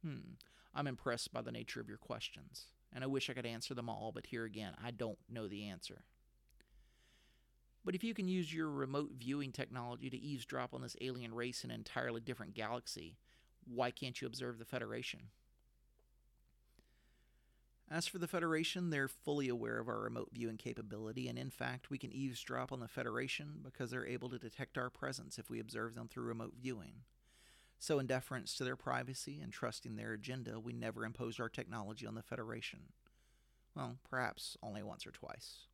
Hmm, 0.03 0.35
I'm 0.75 0.87
impressed 0.87 1.33
by 1.33 1.41
the 1.41 1.51
nature 1.51 1.79
of 1.79 1.87
your 1.87 1.97
questions, 1.97 2.67
and 2.93 3.03
I 3.03 3.07
wish 3.07 3.29
I 3.29 3.33
could 3.33 3.45
answer 3.45 3.73
them 3.73 3.89
all, 3.89 4.11
but 4.13 4.27
here 4.27 4.45
again, 4.45 4.73
I 4.83 4.91
don't 4.91 5.17
know 5.29 5.47
the 5.47 5.63
answer. 5.63 6.03
But 7.83 7.95
if 7.95 8.03
you 8.03 8.13
can 8.13 8.27
use 8.27 8.53
your 8.53 8.69
remote 8.69 9.11
viewing 9.17 9.51
technology 9.51 10.09
to 10.09 10.17
eavesdrop 10.17 10.73
on 10.73 10.81
this 10.81 10.95
alien 11.01 11.33
race 11.33 11.63
in 11.63 11.71
an 11.71 11.77
entirely 11.77 12.21
different 12.21 12.53
galaxy, 12.53 13.17
why 13.65 13.91
can't 13.91 14.21
you 14.21 14.27
observe 14.27 14.59
the 14.59 14.65
Federation? 14.65 15.29
As 17.89 18.07
for 18.07 18.19
the 18.19 18.27
Federation, 18.27 18.89
they're 18.89 19.09
fully 19.09 19.49
aware 19.49 19.77
of 19.79 19.89
our 19.89 19.99
remote 19.99 20.29
viewing 20.31 20.55
capability, 20.55 21.27
and 21.27 21.37
in 21.37 21.49
fact, 21.49 21.89
we 21.89 21.97
can 21.97 22.13
eavesdrop 22.13 22.71
on 22.71 22.79
the 22.79 22.87
Federation 22.87 23.59
because 23.63 23.91
they're 23.91 24.07
able 24.07 24.29
to 24.29 24.39
detect 24.39 24.77
our 24.77 24.89
presence 24.89 25.37
if 25.37 25.49
we 25.49 25.59
observe 25.59 25.95
them 25.95 26.07
through 26.07 26.23
remote 26.23 26.53
viewing. 26.57 27.01
So, 27.79 27.99
in 27.99 28.07
deference 28.07 28.55
to 28.55 28.63
their 28.63 28.77
privacy 28.77 29.41
and 29.41 29.51
trusting 29.51 29.95
their 29.95 30.13
agenda, 30.13 30.57
we 30.57 30.71
never 30.71 31.03
imposed 31.03 31.41
our 31.41 31.49
technology 31.49 32.05
on 32.05 32.15
the 32.15 32.21
Federation. 32.21 32.93
Well, 33.75 33.97
perhaps 34.09 34.55
only 34.63 34.83
once 34.83 35.05
or 35.05 35.11
twice. 35.11 35.65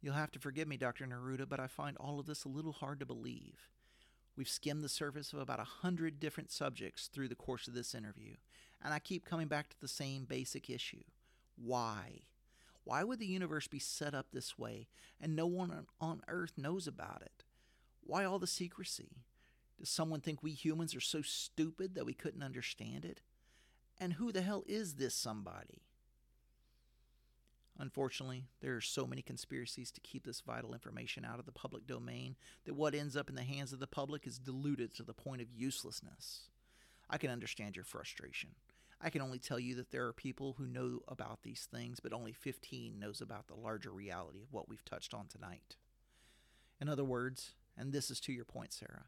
You'll 0.00 0.14
have 0.14 0.30
to 0.32 0.38
forgive 0.38 0.68
me, 0.68 0.76
Dr. 0.76 1.06
Neruda, 1.06 1.48
but 1.48 1.60
I 1.60 1.66
find 1.66 1.96
all 1.96 2.20
of 2.20 2.26
this 2.26 2.44
a 2.44 2.48
little 2.48 2.72
hard 2.72 3.00
to 3.00 3.06
believe. 3.06 3.68
We've 4.36 4.48
skimmed 4.48 4.82
the 4.82 4.88
surface 4.88 5.32
of 5.32 5.38
about 5.38 5.60
a 5.60 5.64
hundred 5.64 6.20
different 6.20 6.50
subjects 6.50 7.08
through 7.08 7.28
the 7.28 7.34
course 7.34 7.66
of 7.66 7.74
this 7.74 7.94
interview, 7.94 8.34
and 8.84 8.92
I 8.92 8.98
keep 8.98 9.24
coming 9.24 9.48
back 9.48 9.70
to 9.70 9.80
the 9.80 9.88
same 9.88 10.24
basic 10.24 10.68
issue. 10.68 11.04
Why? 11.56 12.20
Why 12.84 13.02
would 13.02 13.18
the 13.18 13.26
universe 13.26 13.66
be 13.66 13.78
set 13.78 14.14
up 14.14 14.26
this 14.30 14.58
way 14.58 14.88
and 15.20 15.34
no 15.34 15.46
one 15.46 15.86
on 16.00 16.20
earth 16.28 16.52
knows 16.56 16.86
about 16.86 17.22
it? 17.22 17.44
Why 18.02 18.24
all 18.24 18.38
the 18.38 18.46
secrecy? 18.46 19.24
Does 19.78 19.88
someone 19.88 20.20
think 20.20 20.42
we 20.42 20.52
humans 20.52 20.94
are 20.94 21.00
so 21.00 21.22
stupid 21.22 21.94
that 21.94 22.06
we 22.06 22.14
couldn't 22.14 22.42
understand 22.42 23.04
it? 23.04 23.22
And 23.98 24.14
who 24.14 24.30
the 24.30 24.42
hell 24.42 24.62
is 24.66 24.94
this 24.94 25.14
somebody? 25.14 25.82
Unfortunately, 27.78 28.44
there 28.60 28.74
are 28.74 28.80
so 28.80 29.06
many 29.06 29.20
conspiracies 29.20 29.90
to 29.90 30.00
keep 30.00 30.24
this 30.24 30.40
vital 30.40 30.72
information 30.72 31.24
out 31.24 31.38
of 31.38 31.44
the 31.44 31.52
public 31.52 31.86
domain 31.86 32.36
that 32.64 32.74
what 32.74 32.94
ends 32.94 33.16
up 33.16 33.28
in 33.28 33.34
the 33.34 33.42
hands 33.42 33.72
of 33.72 33.80
the 33.80 33.86
public 33.86 34.26
is 34.26 34.38
diluted 34.38 34.94
to 34.94 35.02
the 35.02 35.12
point 35.12 35.42
of 35.42 35.52
uselessness. 35.54 36.48
I 37.10 37.18
can 37.18 37.30
understand 37.30 37.76
your 37.76 37.84
frustration. 37.84 38.50
I 39.00 39.10
can 39.10 39.20
only 39.20 39.38
tell 39.38 39.58
you 39.58 39.74
that 39.74 39.90
there 39.90 40.06
are 40.06 40.12
people 40.12 40.54
who 40.56 40.66
know 40.66 41.00
about 41.06 41.42
these 41.42 41.68
things, 41.70 42.00
but 42.00 42.14
only 42.14 42.32
15 42.32 42.98
knows 42.98 43.20
about 43.20 43.46
the 43.46 43.54
larger 43.54 43.90
reality 43.90 44.42
of 44.42 44.52
what 44.52 44.68
we've 44.68 44.84
touched 44.84 45.12
on 45.12 45.26
tonight. 45.26 45.76
In 46.80 46.88
other 46.88 47.04
words, 47.04 47.52
and 47.76 47.92
this 47.92 48.10
is 48.10 48.20
to 48.20 48.32
your 48.32 48.46
point, 48.46 48.72
Sarah, 48.72 49.04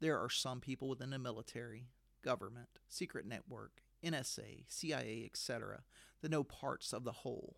there 0.00 0.18
are 0.18 0.30
some 0.30 0.60
people 0.60 0.88
within 0.88 1.10
the 1.10 1.18
military, 1.18 1.88
government, 2.22 2.68
secret 2.88 3.26
network, 3.26 3.82
NSA, 4.02 4.64
CIA, 4.68 5.24
etc., 5.26 5.82
that 6.22 6.30
know 6.30 6.42
parts 6.42 6.92
of 6.92 7.04
the 7.04 7.12
whole 7.12 7.56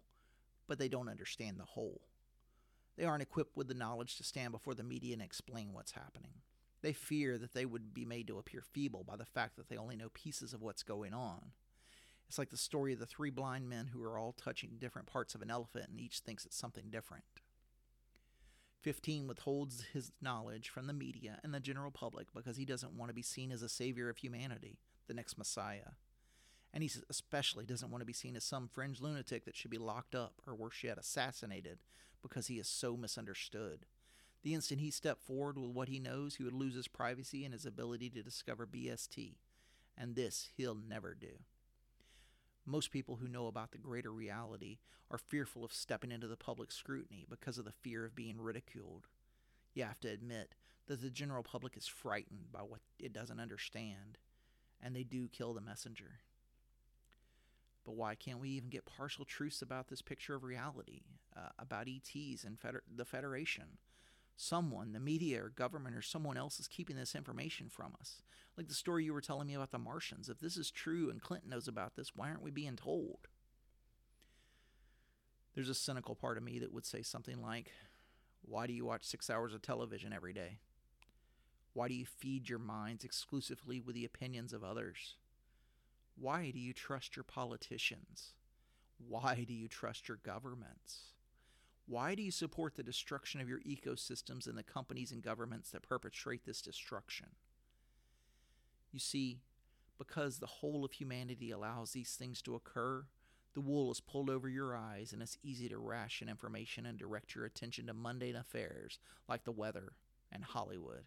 but 0.70 0.78
they 0.78 0.88
don't 0.88 1.08
understand 1.08 1.58
the 1.58 1.64
whole. 1.64 2.00
They 2.96 3.04
aren't 3.04 3.24
equipped 3.24 3.56
with 3.56 3.66
the 3.66 3.74
knowledge 3.74 4.16
to 4.16 4.22
stand 4.22 4.52
before 4.52 4.72
the 4.72 4.84
media 4.84 5.14
and 5.14 5.20
explain 5.20 5.72
what's 5.72 5.90
happening. 5.90 6.30
They 6.80 6.92
fear 6.92 7.38
that 7.38 7.54
they 7.54 7.66
would 7.66 7.92
be 7.92 8.04
made 8.04 8.28
to 8.28 8.38
appear 8.38 8.62
feeble 8.62 9.02
by 9.02 9.16
the 9.16 9.24
fact 9.24 9.56
that 9.56 9.68
they 9.68 9.76
only 9.76 9.96
know 9.96 10.10
pieces 10.10 10.54
of 10.54 10.62
what's 10.62 10.84
going 10.84 11.12
on. 11.12 11.50
It's 12.28 12.38
like 12.38 12.50
the 12.50 12.56
story 12.56 12.92
of 12.92 13.00
the 13.00 13.06
three 13.06 13.30
blind 13.30 13.68
men 13.68 13.88
who 13.88 14.00
are 14.04 14.16
all 14.16 14.32
touching 14.32 14.76
different 14.78 15.08
parts 15.08 15.34
of 15.34 15.42
an 15.42 15.50
elephant 15.50 15.88
and 15.90 15.98
each 16.00 16.20
thinks 16.20 16.46
it's 16.46 16.56
something 16.56 16.84
different. 16.88 17.24
15 18.82 19.26
withholds 19.26 19.86
his 19.92 20.12
knowledge 20.22 20.68
from 20.68 20.86
the 20.86 20.92
media 20.92 21.40
and 21.42 21.52
the 21.52 21.58
general 21.58 21.90
public 21.90 22.28
because 22.32 22.56
he 22.56 22.64
doesn't 22.64 22.96
want 22.96 23.10
to 23.10 23.14
be 23.14 23.22
seen 23.22 23.50
as 23.50 23.62
a 23.62 23.68
savior 23.68 24.08
of 24.08 24.18
humanity, 24.18 24.78
the 25.08 25.14
next 25.14 25.36
Messiah 25.36 25.94
and 26.72 26.82
he 26.82 26.90
especially 27.08 27.66
doesn't 27.66 27.90
want 27.90 28.02
to 28.02 28.06
be 28.06 28.12
seen 28.12 28.36
as 28.36 28.44
some 28.44 28.68
fringe 28.68 29.00
lunatic 29.00 29.44
that 29.44 29.56
should 29.56 29.70
be 29.70 29.78
locked 29.78 30.14
up 30.14 30.34
or 30.46 30.54
worse 30.54 30.82
yet 30.84 30.98
assassinated 30.98 31.78
because 32.22 32.46
he 32.46 32.58
is 32.58 32.68
so 32.68 32.96
misunderstood. 32.96 33.86
The 34.42 34.54
instant 34.54 34.80
he 34.80 34.90
stepped 34.90 35.22
forward 35.22 35.58
with 35.58 35.70
what 35.70 35.88
he 35.88 35.98
knows, 35.98 36.36
he 36.36 36.44
would 36.44 36.54
lose 36.54 36.74
his 36.74 36.88
privacy 36.88 37.44
and 37.44 37.52
his 37.52 37.66
ability 37.66 38.08
to 38.10 38.22
discover 38.22 38.66
BST, 38.66 39.34
and 39.98 40.14
this 40.14 40.48
he'll 40.56 40.76
never 40.76 41.14
do. 41.14 41.40
Most 42.64 42.90
people 42.90 43.16
who 43.16 43.28
know 43.28 43.46
about 43.46 43.72
the 43.72 43.78
greater 43.78 44.12
reality 44.12 44.78
are 45.10 45.18
fearful 45.18 45.64
of 45.64 45.72
stepping 45.72 46.12
into 46.12 46.28
the 46.28 46.36
public 46.36 46.70
scrutiny 46.70 47.26
because 47.28 47.58
of 47.58 47.64
the 47.64 47.72
fear 47.72 48.04
of 48.04 48.14
being 48.14 48.40
ridiculed. 48.40 49.08
You 49.74 49.84
have 49.84 50.00
to 50.00 50.08
admit 50.08 50.54
that 50.86 51.02
the 51.02 51.10
general 51.10 51.42
public 51.42 51.76
is 51.76 51.86
frightened 51.86 52.52
by 52.52 52.60
what 52.60 52.80
it 52.98 53.12
doesn't 53.12 53.40
understand, 53.40 54.18
and 54.80 54.94
they 54.94 55.02
do 55.02 55.28
kill 55.28 55.52
the 55.52 55.60
messenger. 55.60 56.20
But 57.90 57.96
why 57.96 58.14
can't 58.14 58.38
we 58.38 58.50
even 58.50 58.70
get 58.70 58.86
partial 58.86 59.24
truths 59.24 59.62
about 59.62 59.88
this 59.88 60.00
picture 60.00 60.36
of 60.36 60.44
reality, 60.44 61.00
uh, 61.36 61.48
about 61.58 61.88
ETs 61.88 62.44
and 62.44 62.56
feder- 62.56 62.84
the 62.88 63.04
Federation? 63.04 63.78
Someone, 64.36 64.92
the 64.92 65.00
media 65.00 65.42
or 65.42 65.48
government 65.48 65.96
or 65.96 66.02
someone 66.02 66.36
else 66.36 66.60
is 66.60 66.68
keeping 66.68 66.94
this 66.94 67.16
information 67.16 67.68
from 67.68 67.96
us. 67.98 68.22
Like 68.56 68.68
the 68.68 68.74
story 68.74 69.04
you 69.04 69.12
were 69.12 69.20
telling 69.20 69.48
me 69.48 69.54
about 69.54 69.72
the 69.72 69.78
Martians. 69.80 70.28
If 70.28 70.38
this 70.38 70.56
is 70.56 70.70
true 70.70 71.10
and 71.10 71.20
Clinton 71.20 71.50
knows 71.50 71.66
about 71.66 71.96
this, 71.96 72.14
why 72.14 72.28
aren't 72.28 72.44
we 72.44 72.52
being 72.52 72.76
told? 72.76 73.26
There's 75.56 75.68
a 75.68 75.74
cynical 75.74 76.14
part 76.14 76.36
of 76.36 76.44
me 76.44 76.60
that 76.60 76.72
would 76.72 76.86
say 76.86 77.02
something 77.02 77.42
like, 77.42 77.72
Why 78.42 78.68
do 78.68 78.72
you 78.72 78.84
watch 78.84 79.02
six 79.02 79.28
hours 79.28 79.52
of 79.52 79.62
television 79.62 80.12
every 80.12 80.32
day? 80.32 80.60
Why 81.72 81.88
do 81.88 81.94
you 81.94 82.06
feed 82.06 82.48
your 82.48 82.60
minds 82.60 83.02
exclusively 83.02 83.80
with 83.80 83.96
the 83.96 84.04
opinions 84.04 84.52
of 84.52 84.62
others? 84.62 85.16
Why 86.20 86.50
do 86.50 86.60
you 86.60 86.74
trust 86.74 87.16
your 87.16 87.24
politicians? 87.24 88.34
Why 89.08 89.46
do 89.48 89.54
you 89.54 89.68
trust 89.68 90.06
your 90.06 90.18
governments? 90.22 91.14
Why 91.86 92.14
do 92.14 92.22
you 92.22 92.30
support 92.30 92.76
the 92.76 92.82
destruction 92.82 93.40
of 93.40 93.48
your 93.48 93.60
ecosystems 93.60 94.46
and 94.46 94.56
the 94.56 94.62
companies 94.62 95.12
and 95.12 95.22
governments 95.22 95.70
that 95.70 95.82
perpetrate 95.82 96.44
this 96.44 96.60
destruction? 96.60 97.28
You 98.92 98.98
see, 98.98 99.38
because 99.96 100.38
the 100.38 100.46
whole 100.46 100.84
of 100.84 100.92
humanity 100.92 101.50
allows 101.50 101.92
these 101.92 102.14
things 102.14 102.42
to 102.42 102.54
occur, 102.54 103.06
the 103.54 103.60
wool 103.62 103.90
is 103.90 104.00
pulled 104.00 104.28
over 104.28 104.48
your 104.48 104.76
eyes 104.76 105.14
and 105.14 105.22
it's 105.22 105.38
easy 105.42 105.70
to 105.70 105.78
ration 105.78 106.28
information 106.28 106.84
and 106.84 106.98
direct 106.98 107.34
your 107.34 107.46
attention 107.46 107.86
to 107.86 107.94
mundane 107.94 108.36
affairs 108.36 108.98
like 109.26 109.44
the 109.44 109.52
weather 109.52 109.92
and 110.30 110.44
Hollywood. 110.44 111.04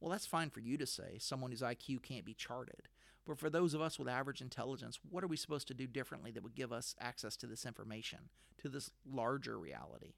Well, 0.00 0.10
that's 0.10 0.26
fine 0.26 0.50
for 0.50 0.60
you 0.60 0.76
to 0.78 0.86
say, 0.86 1.16
someone 1.18 1.52
whose 1.52 1.62
IQ 1.62 2.02
can't 2.02 2.26
be 2.26 2.34
charted. 2.34 2.88
But 3.26 3.38
for 3.38 3.48
those 3.48 3.72
of 3.72 3.80
us 3.80 3.98
with 3.98 4.08
average 4.08 4.40
intelligence, 4.40 4.98
what 5.08 5.24
are 5.24 5.28
we 5.28 5.36
supposed 5.36 5.68
to 5.68 5.74
do 5.74 5.86
differently 5.86 6.30
that 6.32 6.42
would 6.42 6.54
give 6.54 6.72
us 6.72 6.94
access 7.00 7.36
to 7.38 7.46
this 7.46 7.64
information, 7.64 8.28
to 8.58 8.68
this 8.68 8.90
larger 9.10 9.58
reality? 9.58 10.14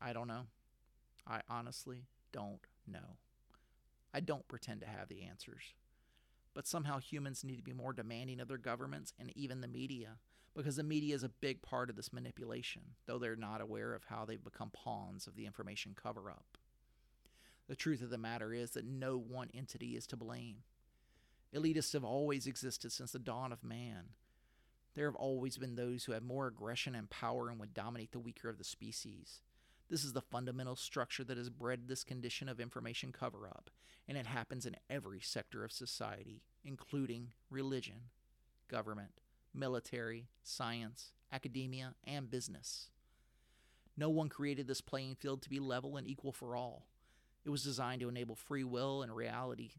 I 0.00 0.12
don't 0.12 0.28
know. 0.28 0.46
I 1.26 1.42
honestly 1.48 2.06
don't 2.32 2.66
know. 2.86 3.18
I 4.14 4.20
don't 4.20 4.48
pretend 4.48 4.80
to 4.80 4.86
have 4.86 5.08
the 5.08 5.22
answers. 5.22 5.74
But 6.54 6.66
somehow 6.66 6.98
humans 6.98 7.44
need 7.44 7.56
to 7.56 7.62
be 7.62 7.72
more 7.72 7.92
demanding 7.92 8.40
of 8.40 8.48
their 8.48 8.58
governments 8.58 9.12
and 9.18 9.30
even 9.36 9.60
the 9.60 9.68
media, 9.68 10.16
because 10.54 10.76
the 10.76 10.82
media 10.82 11.14
is 11.14 11.22
a 11.22 11.28
big 11.28 11.62
part 11.62 11.88
of 11.88 11.96
this 11.96 12.12
manipulation, 12.12 12.82
though 13.06 13.18
they're 13.18 13.36
not 13.36 13.60
aware 13.60 13.94
of 13.94 14.04
how 14.04 14.24
they've 14.24 14.42
become 14.42 14.70
pawns 14.70 15.26
of 15.26 15.36
the 15.36 15.46
information 15.46 15.94
cover 15.94 16.30
up. 16.30 16.58
The 17.68 17.76
truth 17.76 18.02
of 18.02 18.10
the 18.10 18.18
matter 18.18 18.52
is 18.52 18.72
that 18.72 18.84
no 18.84 19.16
one 19.16 19.48
entity 19.54 19.96
is 19.96 20.06
to 20.08 20.16
blame. 20.16 20.56
Elitists 21.54 21.92
have 21.92 22.04
always 22.04 22.46
existed 22.46 22.92
since 22.92 23.12
the 23.12 23.18
dawn 23.18 23.52
of 23.52 23.62
man. 23.62 24.10
There 24.94 25.06
have 25.06 25.16
always 25.16 25.58
been 25.58 25.74
those 25.74 26.04
who 26.04 26.12
have 26.12 26.22
more 26.22 26.46
aggression 26.46 26.94
and 26.94 27.08
power 27.10 27.48
and 27.48 27.58
would 27.60 27.74
dominate 27.74 28.12
the 28.12 28.18
weaker 28.18 28.48
of 28.48 28.58
the 28.58 28.64
species. 28.64 29.40
This 29.90 30.04
is 30.04 30.14
the 30.14 30.22
fundamental 30.22 30.76
structure 30.76 31.24
that 31.24 31.36
has 31.36 31.50
bred 31.50 31.88
this 31.88 32.04
condition 32.04 32.48
of 32.48 32.60
information 32.60 33.12
cover 33.12 33.46
up, 33.46 33.70
and 34.08 34.16
it 34.16 34.26
happens 34.26 34.64
in 34.64 34.76
every 34.88 35.20
sector 35.20 35.64
of 35.64 35.72
society, 35.72 36.42
including 36.64 37.32
religion, 37.50 38.08
government, 38.68 39.20
military, 39.54 40.28
science, 40.42 41.12
academia, 41.30 41.94
and 42.04 42.30
business. 42.30 42.88
No 43.94 44.08
one 44.08 44.30
created 44.30 44.66
this 44.66 44.80
playing 44.80 45.16
field 45.16 45.42
to 45.42 45.50
be 45.50 45.60
level 45.60 45.98
and 45.98 46.06
equal 46.06 46.32
for 46.32 46.56
all. 46.56 46.86
It 47.44 47.50
was 47.50 47.62
designed 47.62 48.00
to 48.00 48.08
enable 48.08 48.34
free 48.34 48.64
will 48.64 49.02
and 49.02 49.14
reality 49.14 49.72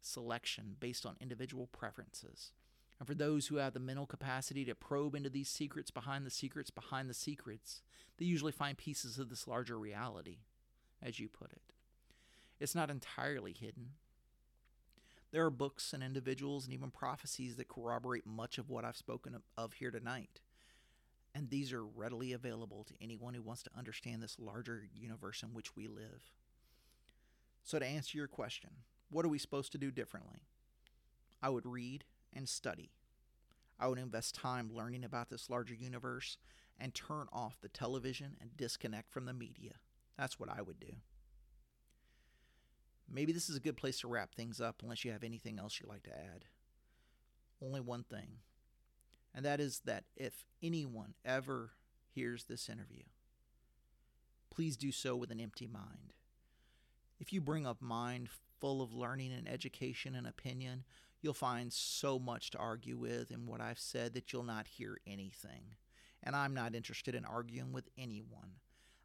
selection 0.00 0.76
based 0.80 1.04
on 1.06 1.16
individual 1.20 1.66
preferences. 1.66 2.52
And 2.98 3.06
for 3.06 3.14
those 3.14 3.46
who 3.46 3.56
have 3.56 3.74
the 3.74 3.80
mental 3.80 4.06
capacity 4.06 4.64
to 4.64 4.74
probe 4.74 5.14
into 5.14 5.30
these 5.30 5.48
secrets 5.48 5.90
behind 5.90 6.26
the 6.26 6.30
secrets 6.30 6.70
behind 6.70 7.08
the 7.08 7.14
secrets, 7.14 7.82
they 8.18 8.24
usually 8.24 8.52
find 8.52 8.76
pieces 8.76 9.18
of 9.18 9.30
this 9.30 9.46
larger 9.46 9.78
reality, 9.78 10.38
as 11.02 11.20
you 11.20 11.28
put 11.28 11.52
it. 11.52 11.72
It's 12.58 12.74
not 12.74 12.90
entirely 12.90 13.52
hidden. 13.52 13.90
There 15.30 15.44
are 15.44 15.50
books 15.50 15.92
and 15.92 16.02
individuals 16.02 16.64
and 16.64 16.72
even 16.72 16.90
prophecies 16.90 17.56
that 17.56 17.68
corroborate 17.68 18.26
much 18.26 18.58
of 18.58 18.70
what 18.70 18.84
I've 18.84 18.96
spoken 18.96 19.36
of 19.56 19.74
here 19.74 19.90
tonight. 19.90 20.40
And 21.34 21.50
these 21.50 21.72
are 21.72 21.84
readily 21.84 22.32
available 22.32 22.84
to 22.84 22.94
anyone 23.00 23.34
who 23.34 23.42
wants 23.42 23.62
to 23.64 23.70
understand 23.76 24.22
this 24.22 24.38
larger 24.40 24.84
universe 24.92 25.42
in 25.42 25.50
which 25.50 25.76
we 25.76 25.86
live. 25.86 26.32
So, 27.62 27.78
to 27.78 27.86
answer 27.86 28.16
your 28.16 28.26
question, 28.26 28.70
what 29.10 29.24
are 29.24 29.28
we 29.28 29.38
supposed 29.38 29.72
to 29.72 29.78
do 29.78 29.90
differently? 29.90 30.46
I 31.42 31.48
would 31.50 31.66
read 31.66 32.04
and 32.34 32.48
study. 32.48 32.90
I 33.78 33.88
would 33.88 33.98
invest 33.98 34.34
time 34.34 34.70
learning 34.72 35.04
about 35.04 35.30
this 35.30 35.48
larger 35.48 35.74
universe 35.74 36.36
and 36.78 36.94
turn 36.94 37.26
off 37.32 37.60
the 37.60 37.68
television 37.68 38.36
and 38.40 38.56
disconnect 38.56 39.10
from 39.10 39.26
the 39.26 39.32
media. 39.32 39.74
That's 40.18 40.38
what 40.38 40.50
I 40.50 40.62
would 40.62 40.80
do. 40.80 40.94
Maybe 43.10 43.32
this 43.32 43.48
is 43.48 43.56
a 43.56 43.60
good 43.60 43.76
place 43.76 44.00
to 44.00 44.08
wrap 44.08 44.34
things 44.34 44.60
up 44.60 44.82
unless 44.82 45.04
you 45.04 45.12
have 45.12 45.24
anything 45.24 45.58
else 45.58 45.80
you'd 45.80 45.88
like 45.88 46.02
to 46.04 46.16
add. 46.16 46.44
Only 47.62 47.80
one 47.80 48.04
thing, 48.04 48.38
and 49.34 49.44
that 49.44 49.60
is 49.60 49.80
that 49.84 50.04
if 50.16 50.44
anyone 50.62 51.14
ever 51.24 51.70
hears 52.14 52.44
this 52.44 52.68
interview, 52.68 53.02
please 54.50 54.76
do 54.76 54.92
so 54.92 55.16
with 55.16 55.30
an 55.30 55.40
empty 55.40 55.66
mind. 55.66 56.12
If 57.18 57.32
you 57.32 57.40
bring 57.40 57.66
a 57.66 57.76
mind 57.80 58.28
full 58.60 58.82
of 58.82 58.94
learning 58.94 59.32
and 59.32 59.48
education 59.48 60.14
and 60.14 60.26
opinion, 60.26 60.84
you'll 61.20 61.34
find 61.34 61.72
so 61.72 62.18
much 62.18 62.50
to 62.50 62.58
argue 62.58 62.96
with 62.96 63.30
in 63.30 63.46
what 63.46 63.60
I've 63.60 63.78
said 63.78 64.14
that 64.14 64.32
you'll 64.32 64.44
not 64.44 64.66
hear 64.66 64.98
anything. 65.06 65.76
And 66.22 66.34
I'm 66.34 66.54
not 66.54 66.74
interested 66.74 67.14
in 67.14 67.24
arguing 67.24 67.72
with 67.72 67.88
anyone. 67.96 68.56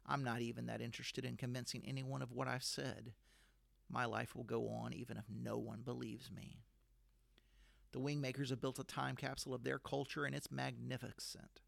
I'm 0.06 0.24
not 0.24 0.40
even 0.40 0.66
that 0.66 0.80
interested 0.80 1.24
in 1.24 1.36
convincing 1.36 1.82
anyone 1.86 2.22
of 2.22 2.32
what 2.32 2.48
I've 2.48 2.64
said. 2.64 3.12
My 3.88 4.04
life 4.04 4.34
will 4.34 4.44
go 4.44 4.68
on 4.68 4.92
even 4.92 5.16
if 5.16 5.24
no 5.30 5.56
one 5.56 5.82
believes 5.84 6.30
me. 6.30 6.58
The 7.92 8.00
Wingmakers 8.00 8.50
have 8.50 8.60
built 8.60 8.80
a 8.80 8.84
time 8.84 9.14
capsule 9.14 9.54
of 9.54 9.62
their 9.62 9.78
culture, 9.78 10.24
and 10.24 10.34
it's 10.34 10.50
magnificent. 10.50 11.60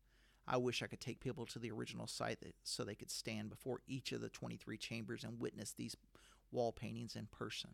I 0.49 0.57
wish 0.57 0.83
I 0.83 0.87
could 0.87 1.01
take 1.01 1.21
people 1.21 1.47
to 1.47 1.59
the 1.59 1.71
original 1.71 2.07
site 2.07 2.39
so 2.63 2.85
they 2.85 2.95
could 2.95 3.11
stand 3.11 3.49
before 3.51 3.81
each 3.87 4.13
of 4.13 4.21
the 4.21 4.29
23 4.29 4.77
chambers 4.77 5.25
and 5.25 5.41
witness 5.41 5.73
these 5.73 5.97
wall 6.51 6.73
paintings 6.73 7.17
in 7.17 7.27
person. 7.27 7.71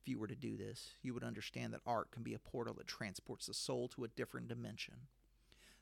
If 0.00 0.08
you 0.08 0.18
were 0.18 0.26
to 0.26 0.34
do 0.34 0.56
this, 0.56 0.90
you 1.02 1.14
would 1.14 1.24
understand 1.24 1.72
that 1.72 1.80
art 1.86 2.10
can 2.10 2.22
be 2.22 2.34
a 2.34 2.38
portal 2.38 2.74
that 2.74 2.86
transports 2.86 3.46
the 3.46 3.54
soul 3.54 3.88
to 3.88 4.04
a 4.04 4.08
different 4.08 4.48
dimension. 4.48 4.94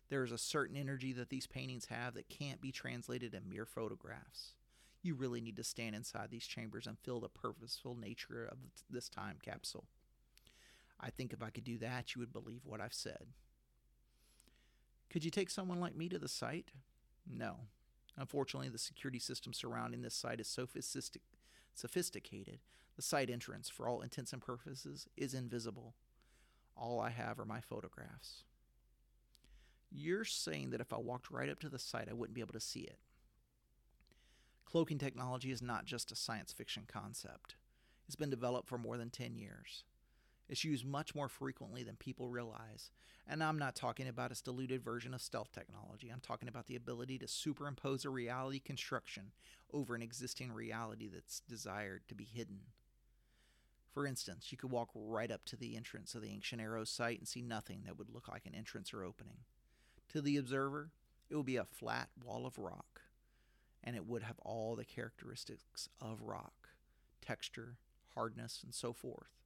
There 0.09 0.23
is 0.23 0.31
a 0.31 0.38
certain 0.38 0.77
energy 0.77 1.12
that 1.14 1.31
these 1.31 1.47
paintings 1.47 1.87
have 1.87 2.14
that 2.14 2.29
can't 2.29 2.61
be 2.61 2.71
translated 2.71 3.35
in 3.35 3.49
mere 3.49 3.66
photographs. 3.66 4.55
You 5.03 5.14
really 5.14 5.40
need 5.40 5.57
to 5.57 5.64
stand 5.64 5.97
inside 5.97 6.31
these 6.31 6.47
chambers 6.47 6.87
and 6.87 6.99
feel 6.99 7.18
the 7.18 7.29
purposeful 7.29 7.97
nature 7.97 8.45
of 8.45 8.59
this 8.88 9.09
time 9.09 9.38
capsule. 9.42 9.85
I 11.01 11.11
think 11.11 11.33
if 11.33 11.42
I 11.42 11.51
could 11.51 11.64
do 11.64 11.79
that, 11.79 12.14
you 12.14 12.21
would 12.21 12.33
believe 12.33 12.61
what 12.64 12.81
I've 12.81 12.95
said. 12.95 13.27
Could 15.11 15.25
you 15.25 15.31
take 15.31 15.51
someone 15.51 15.81
like 15.81 15.97
me 15.97 16.09
to 16.09 16.18
the 16.18 16.29
site? 16.29 16.71
No. 17.29 17.57
Unfortunately, 18.16 18.68
the 18.68 18.79
security 18.79 19.18
system 19.18 19.53
surrounding 19.53 20.03
this 20.03 20.14
site 20.14 20.40
is 20.40 20.47
so 20.47 20.66
sophisticated, 21.75 22.61
the 22.97 23.03
site 23.03 23.31
entrance, 23.31 23.69
for 23.69 23.89
all 23.89 24.01
intents 24.01 24.33
and 24.33 24.43
purposes, 24.43 25.07
is 25.17 25.35
invisible. 25.35 25.95
All 26.77 27.01
I 27.01 27.11
have 27.11 27.39
are 27.39 27.45
my 27.45 27.61
photographs. 27.61 28.45
You're 29.91 30.25
saying 30.25 30.71
that 30.71 30.81
if 30.81 30.93
I 30.93 30.99
walked 30.99 31.31
right 31.31 31.51
up 31.51 31.59
to 31.61 31.69
the 31.69 31.79
site, 31.79 32.09
I 32.09 32.15
wouldn't 32.15 32.35
be 32.35 32.41
able 32.41 32.55
to 32.55 32.61
see 32.61 32.81
it. 32.81 32.99
Cloaking 34.65 34.99
technology 34.99 35.51
is 35.51 35.61
not 35.61 35.85
just 35.85 36.13
a 36.13 36.17
science 36.17 36.53
fiction 36.53 36.85
concept. 36.87 37.57
It's 38.07 38.17
been 38.17 38.31
developed 38.31 38.69
for 38.69 38.79
more 38.79 38.97
than 38.97 39.11
10 39.11 39.35
years. 39.37 39.85
It's 40.53 40.65
used 40.65 40.85
much 40.85 41.15
more 41.15 41.31
frequently 41.31 41.83
than 41.83 41.97
people 41.97 42.29
realize. 42.29 42.91
And 43.27 43.43
I'm 43.43 43.59
not 43.59 43.75
talking 43.75 44.07
about 44.07 44.33
its 44.33 44.43
diluted 44.43 44.85
version 44.85 45.15
of 45.15 45.23
stealth 45.23 45.51
technology. 45.51 46.11
I'm 46.11 46.21
talking 46.21 46.47
about 46.47 46.67
the 46.67 46.77
ability 46.77 47.19
to 47.21 47.27
superimpose 47.27 48.05
a 48.05 48.11
reality 48.11 48.59
construction 48.59 49.33
over 49.73 49.95
an 49.95 50.03
existing 50.03 50.53
reality 50.53 51.09
that's 51.09 51.41
desired 51.49 52.03
to 52.09 52.15
be 52.15 52.25
hidden. 52.25 52.59
For 53.95 54.07
instance, 54.07 54.49
you 54.53 54.59
could 54.59 54.71
walk 54.71 54.91
right 54.95 55.31
up 55.31 55.47
to 55.47 55.57
the 55.57 55.75
entrance 55.75 56.15
of 56.15 56.21
the 56.21 56.29
Ancient 56.29 56.61
Arrow 56.61 56.85
site 56.85 57.19
and 57.19 57.27
see 57.27 57.41
nothing 57.41 57.85
that 57.87 57.97
would 57.97 58.11
look 58.11 58.29
like 58.29 58.45
an 58.45 58.55
entrance 58.55 58.93
or 58.93 59.05
opening. 59.05 59.38
To 60.11 60.21
the 60.21 60.37
observer, 60.37 60.91
it 61.31 61.37
would 61.37 61.47
be 61.47 61.57
a 61.57 61.65
flat 61.65 62.11
wall 62.23 62.45
of 62.45 62.59
rock, 62.59 63.01
and 63.83 63.97
it 63.97 64.05
would 64.05 64.23
have 64.23 64.38
all 64.41 64.77
the 64.77 64.85
characteristics 64.85 65.88
of 65.99 66.21
rock 66.21 66.69
texture, 67.23 67.79
hardness, 68.15 68.61
and 68.62 68.75
so 68.75 68.93
forth 68.93 69.42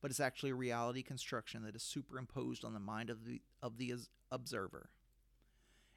but 0.00 0.10
it's 0.10 0.20
actually 0.20 0.50
a 0.50 0.54
reality 0.54 1.02
construction 1.02 1.62
that 1.64 1.76
is 1.76 1.82
superimposed 1.82 2.64
on 2.64 2.74
the 2.74 2.80
mind 2.80 3.10
of 3.10 3.24
the 3.24 3.42
of 3.62 3.78
the 3.78 3.94
observer. 4.30 4.90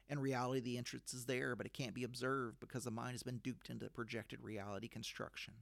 In 0.08 0.18
reality, 0.18 0.60
the 0.60 0.78
entrance 0.78 1.14
is 1.14 1.24
there, 1.24 1.56
but 1.56 1.64
it 1.64 1.72
can't 1.72 1.94
be 1.94 2.04
observed 2.04 2.60
because 2.60 2.84
the 2.84 2.90
mind 2.90 3.12
has 3.12 3.22
been 3.22 3.38
duped 3.38 3.70
into 3.70 3.84
the 3.84 3.90
projected 3.90 4.42
reality 4.42 4.88
construction. 4.88 5.54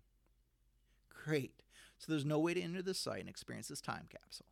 Great. 1.25 1.63
So 1.99 2.11
there's 2.11 2.25
no 2.25 2.39
way 2.39 2.55
to 2.55 2.63
enter 2.63 2.83
this 2.83 2.99
site 2.99 3.21
and 3.21 3.29
experience 3.29 3.69
this 3.69 3.81
time 3.81 4.09
capsule. 4.11 4.47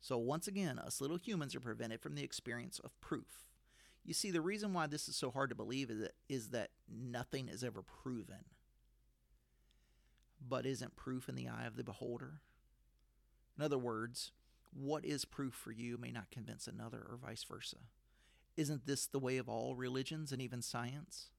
So 0.00 0.16
once 0.18 0.46
again, 0.46 0.78
us 0.78 1.00
little 1.00 1.16
humans 1.16 1.54
are 1.54 1.60
prevented 1.60 2.00
from 2.00 2.14
the 2.14 2.22
experience 2.22 2.78
of 2.78 2.98
proof. 3.00 3.46
You 4.04 4.14
see, 4.14 4.30
the 4.30 4.40
reason 4.40 4.72
why 4.72 4.86
this 4.86 5.08
is 5.08 5.16
so 5.16 5.32
hard 5.32 5.50
to 5.50 5.56
believe 5.56 5.90
is 5.90 5.98
that, 5.98 6.14
is 6.28 6.48
that 6.50 6.70
nothing 6.88 7.48
is 7.48 7.64
ever 7.64 7.82
proven. 7.82 8.44
But 10.48 10.64
isn't 10.64 10.94
proof 10.94 11.28
in 11.28 11.34
the 11.34 11.48
eye 11.48 11.66
of 11.66 11.76
the 11.76 11.82
beholder? 11.82 12.40
In 13.58 13.64
other 13.64 13.78
words, 13.78 14.32
what 14.72 15.04
is 15.04 15.24
proof 15.24 15.54
for 15.54 15.72
you 15.72 15.96
may 15.98 16.12
not 16.12 16.30
convince 16.30 16.66
another, 16.66 16.98
or 16.98 17.16
vice 17.16 17.44
versa. 17.44 17.78
Isn't 18.56 18.86
this 18.86 19.06
the 19.06 19.18
way 19.18 19.36
of 19.38 19.48
all 19.48 19.74
religions 19.74 20.32
and 20.32 20.40
even 20.40 20.62
science? 20.62 21.30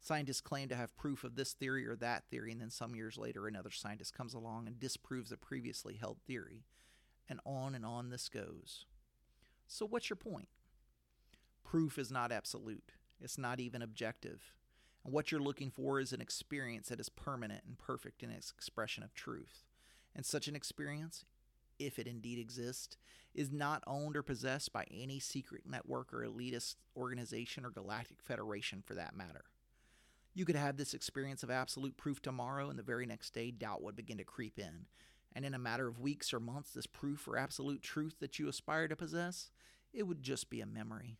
Scientists 0.00 0.42
claim 0.42 0.68
to 0.68 0.76
have 0.76 0.96
proof 0.96 1.24
of 1.24 1.34
this 1.34 1.54
theory 1.54 1.86
or 1.86 1.96
that 1.96 2.24
theory, 2.30 2.52
and 2.52 2.60
then 2.60 2.70
some 2.70 2.94
years 2.94 3.16
later, 3.16 3.46
another 3.46 3.70
scientist 3.70 4.14
comes 4.14 4.34
along 4.34 4.66
and 4.66 4.78
disproves 4.78 5.32
a 5.32 5.36
previously 5.36 5.94
held 5.94 6.18
theory. 6.26 6.64
And 7.28 7.40
on 7.46 7.74
and 7.74 7.86
on 7.86 8.10
this 8.10 8.28
goes. 8.28 8.84
So, 9.66 9.86
what's 9.86 10.10
your 10.10 10.18
point? 10.18 10.48
Proof 11.64 11.98
is 11.98 12.10
not 12.10 12.32
absolute, 12.32 12.92
it's 13.18 13.38
not 13.38 13.60
even 13.60 13.80
objective. 13.80 14.52
And 15.04 15.12
what 15.12 15.30
you're 15.30 15.40
looking 15.40 15.70
for 15.70 16.00
is 16.00 16.12
an 16.12 16.20
experience 16.20 16.88
that 16.88 17.00
is 17.00 17.08
permanent 17.08 17.64
and 17.66 17.78
perfect 17.78 18.22
in 18.22 18.30
its 18.30 18.50
expression 18.50 19.02
of 19.02 19.14
truth. 19.14 19.64
And 20.14 20.24
such 20.24 20.48
an 20.48 20.56
experience, 20.56 21.24
if 21.84 21.98
it 21.98 22.06
indeed 22.06 22.38
exists, 22.38 22.96
is 23.34 23.50
not 23.50 23.82
owned 23.86 24.16
or 24.16 24.22
possessed 24.22 24.72
by 24.72 24.84
any 24.90 25.18
secret 25.18 25.62
network 25.68 26.12
or 26.12 26.24
elitist 26.24 26.76
organization 26.96 27.64
or 27.64 27.70
galactic 27.70 28.22
federation 28.22 28.82
for 28.84 28.94
that 28.94 29.16
matter. 29.16 29.44
You 30.34 30.44
could 30.44 30.56
have 30.56 30.76
this 30.76 30.94
experience 30.94 31.42
of 31.42 31.50
absolute 31.50 31.96
proof 31.96 32.20
tomorrow, 32.20 32.68
and 32.68 32.78
the 32.78 32.82
very 32.82 33.06
next 33.06 33.34
day, 33.34 33.50
doubt 33.50 33.82
would 33.82 33.96
begin 33.96 34.18
to 34.18 34.24
creep 34.24 34.58
in. 34.58 34.86
And 35.32 35.44
in 35.44 35.54
a 35.54 35.58
matter 35.58 35.88
of 35.88 36.00
weeks 36.00 36.32
or 36.32 36.40
months, 36.40 36.72
this 36.72 36.86
proof 36.86 37.26
or 37.28 37.36
absolute 37.36 37.82
truth 37.82 38.16
that 38.20 38.38
you 38.38 38.48
aspire 38.48 38.88
to 38.88 38.96
possess, 38.96 39.50
it 39.92 40.04
would 40.04 40.22
just 40.22 40.50
be 40.50 40.60
a 40.60 40.66
memory. 40.66 41.18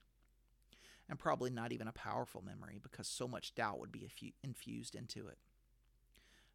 And 1.08 1.18
probably 1.18 1.50
not 1.50 1.72
even 1.72 1.86
a 1.86 1.92
powerful 1.92 2.42
memory 2.42 2.78
because 2.82 3.06
so 3.06 3.28
much 3.28 3.54
doubt 3.54 3.78
would 3.78 3.92
be 3.92 4.08
infused 4.42 4.94
into 4.94 5.28
it. 5.28 5.38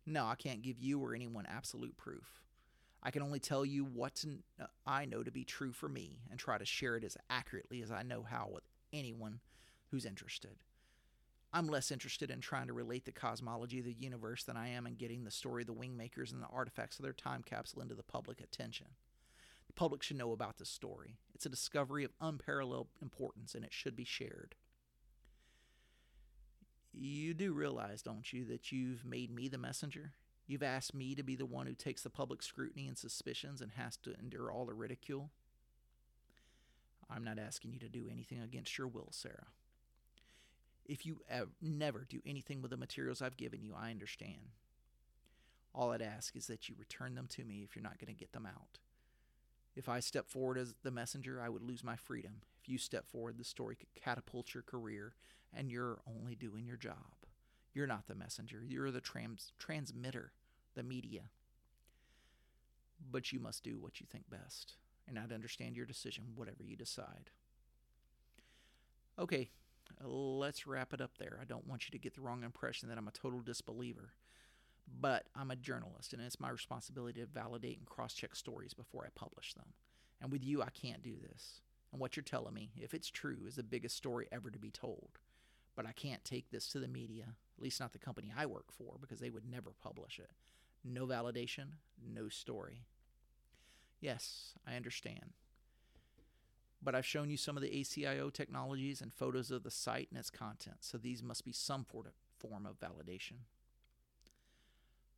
No, 0.05 0.25
I 0.25 0.35
can't 0.35 0.61
give 0.61 0.79
you 0.79 0.99
or 0.99 1.13
anyone 1.13 1.45
absolute 1.45 1.95
proof. 1.97 2.41
I 3.01 3.11
can 3.11 3.21
only 3.21 3.39
tell 3.39 3.65
you 3.65 3.85
what 3.85 4.23
uh, 4.61 4.65
I 4.85 5.05
know 5.05 5.23
to 5.23 5.31
be 5.31 5.45
true 5.45 5.71
for 5.71 5.87
me 5.87 6.19
and 6.29 6.39
try 6.39 6.57
to 6.57 6.65
share 6.65 6.97
it 6.97 7.03
as 7.03 7.17
accurately 7.29 7.81
as 7.81 7.91
I 7.91 8.03
know 8.03 8.23
how 8.23 8.49
with 8.51 8.63
anyone 8.91 9.39
who's 9.91 10.05
interested. 10.05 10.57
I'm 11.51 11.67
less 11.67 11.91
interested 11.91 12.29
in 12.29 12.41
trying 12.41 12.67
to 12.67 12.73
relate 12.73 13.05
the 13.05 13.11
cosmology 13.11 13.79
of 13.79 13.85
the 13.85 13.93
universe 13.93 14.43
than 14.43 14.57
I 14.57 14.69
am 14.69 14.85
in 14.85 14.95
getting 14.95 15.23
the 15.23 15.31
story 15.31 15.63
of 15.63 15.67
the 15.67 15.73
Wingmakers 15.73 16.31
and 16.31 16.43
the 16.43 16.47
artifacts 16.47 16.99
of 16.99 17.03
their 17.03 17.13
time 17.13 17.41
capsule 17.43 17.81
into 17.81 17.95
the 17.95 18.03
public 18.03 18.39
attention. 18.39 18.87
The 19.65 19.73
public 19.73 20.03
should 20.03 20.17
know 20.17 20.31
about 20.31 20.57
this 20.57 20.69
story. 20.69 21.17
It's 21.33 21.45
a 21.45 21.49
discovery 21.49 22.03
of 22.03 22.11
unparalleled 22.21 22.89
importance 23.01 23.55
and 23.55 23.63
it 23.63 23.73
should 23.73 23.95
be 23.95 24.03
shared. 24.03 24.55
You 26.93 27.33
do 27.33 27.53
realize, 27.53 28.01
don't 28.01 28.31
you, 28.31 28.45
that 28.45 28.71
you've 28.71 29.05
made 29.05 29.31
me 29.31 29.47
the 29.47 29.57
messenger? 29.57 30.13
You've 30.49 30.63
asked 30.63 30.95
me 30.95 31.13
to 31.13 31.21
be 31.21 31.35
the 31.35 31.45
one 31.45 31.67
who 31.67 31.75
takes 31.75 32.01
the 32.01 32.09
public 32.09 32.41
scrutiny 32.41 32.87
and 32.87 32.97
suspicions 32.97 33.61
and 33.61 33.73
has 33.73 33.97
to 33.97 34.15
endure 34.19 34.51
all 34.51 34.65
the 34.65 34.73
ridicule. 34.73 35.29
I'm 37.07 37.23
not 37.23 37.37
asking 37.37 37.71
you 37.71 37.79
to 37.81 37.87
do 37.87 38.07
anything 38.11 38.41
against 38.41 38.75
your 38.75 38.87
will, 38.87 39.09
Sarah. 39.11 39.49
If 40.87 41.05
you 41.05 41.19
ever, 41.29 41.51
never 41.61 42.03
do 42.09 42.19
anything 42.25 42.63
with 42.63 42.71
the 42.71 42.77
materials 42.77 43.21
I've 43.21 43.37
given 43.37 43.61
you, 43.61 43.75
I 43.79 43.91
understand. 43.91 44.55
All 45.75 45.91
I'd 45.91 46.01
ask 46.01 46.35
is 46.35 46.47
that 46.47 46.67
you 46.67 46.73
return 46.79 47.13
them 47.13 47.27
to 47.27 47.45
me 47.45 47.61
if 47.63 47.75
you're 47.75 47.83
not 47.83 47.99
going 47.99 48.11
to 48.11 48.19
get 48.19 48.33
them 48.33 48.47
out. 48.47 48.79
If 49.75 49.87
I 49.87 49.99
step 49.99 50.27
forward 50.27 50.57
as 50.57 50.73
the 50.81 50.89
messenger, 50.89 51.39
I 51.39 51.49
would 51.49 51.61
lose 51.61 51.83
my 51.83 51.95
freedom. 51.95 52.41
If 52.59 52.67
you 52.67 52.79
step 52.79 53.07
forward, 53.07 53.37
the 53.37 53.43
story 53.43 53.75
could 53.75 53.93
catapult 53.93 54.55
your 54.55 54.63
career, 54.63 55.13
and 55.55 55.69
you're 55.69 55.99
only 56.07 56.33
doing 56.33 56.65
your 56.65 56.75
job. 56.75 57.13
You're 57.71 57.85
not 57.85 58.07
the 58.07 58.15
messenger, 58.15 58.63
you're 58.67 58.89
the 58.89 58.99
trans- 58.99 59.53
transmitter, 59.59 60.31
the 60.75 60.83
media. 60.83 61.29
But 63.11 63.31
you 63.31 63.39
must 63.39 63.63
do 63.63 63.79
what 63.79 63.99
you 63.99 64.07
think 64.09 64.29
best, 64.29 64.75
and 65.07 65.17
I'd 65.17 65.31
understand 65.31 65.75
your 65.75 65.85
decision, 65.85 66.25
whatever 66.35 66.63
you 66.63 66.75
decide. 66.75 67.31
Okay, 69.17 69.49
let's 70.03 70.67
wrap 70.67 70.93
it 70.93 71.01
up 71.01 71.17
there. 71.17 71.39
I 71.41 71.45
don't 71.45 71.67
want 71.67 71.85
you 71.85 71.91
to 71.91 71.97
get 71.97 72.15
the 72.15 72.21
wrong 72.21 72.43
impression 72.43 72.89
that 72.89 72.97
I'm 72.97 73.07
a 73.07 73.11
total 73.11 73.39
disbeliever. 73.39 74.13
But 74.99 75.27
I'm 75.35 75.51
a 75.51 75.55
journalist, 75.55 76.13
and 76.13 76.21
it's 76.21 76.39
my 76.39 76.49
responsibility 76.49 77.21
to 77.21 77.27
validate 77.27 77.77
and 77.77 77.87
cross 77.87 78.13
check 78.13 78.35
stories 78.35 78.73
before 78.73 79.05
I 79.05 79.09
publish 79.13 79.53
them. 79.53 79.73
And 80.21 80.31
with 80.31 80.43
you, 80.43 80.61
I 80.61 80.69
can't 80.69 81.03
do 81.03 81.15
this. 81.21 81.61
And 81.91 82.01
what 82.01 82.15
you're 82.15 82.23
telling 82.23 82.53
me, 82.53 82.71
if 82.75 82.93
it's 82.93 83.09
true, 83.09 83.37
is 83.47 83.55
the 83.55 83.63
biggest 83.63 83.95
story 83.95 84.27
ever 84.31 84.49
to 84.49 84.59
be 84.59 84.71
told. 84.71 85.19
But 85.75 85.85
I 85.85 85.91
can't 85.91 86.25
take 86.25 86.49
this 86.49 86.67
to 86.69 86.79
the 86.79 86.87
media, 86.87 87.25
at 87.57 87.63
least 87.63 87.79
not 87.79 87.93
the 87.93 87.99
company 87.99 88.33
I 88.35 88.45
work 88.47 88.71
for, 88.71 88.95
because 88.99 89.19
they 89.19 89.29
would 89.29 89.49
never 89.49 89.71
publish 89.81 90.19
it. 90.19 90.31
No 90.83 91.05
validation, 91.05 91.73
no 92.01 92.29
story. 92.29 92.85
Yes, 94.01 94.53
I 94.65 94.75
understand 94.75 95.33
but 96.81 96.95
I've 96.95 97.05
shown 97.05 97.29
you 97.29 97.37
some 97.37 97.57
of 97.57 97.63
the 97.63 97.69
ACIO 97.69 98.31
technologies 98.31 99.01
and 99.01 99.13
photos 99.13 99.51
of 99.51 99.63
the 99.63 99.71
site 99.71 100.07
and 100.09 100.19
its 100.19 100.29
content, 100.29 100.77
so 100.81 100.97
these 100.97 101.21
must 101.21 101.43
be 101.43 101.51
some 101.51 101.83
form 101.83 102.65
of 102.65 102.79
validation. 102.79 103.39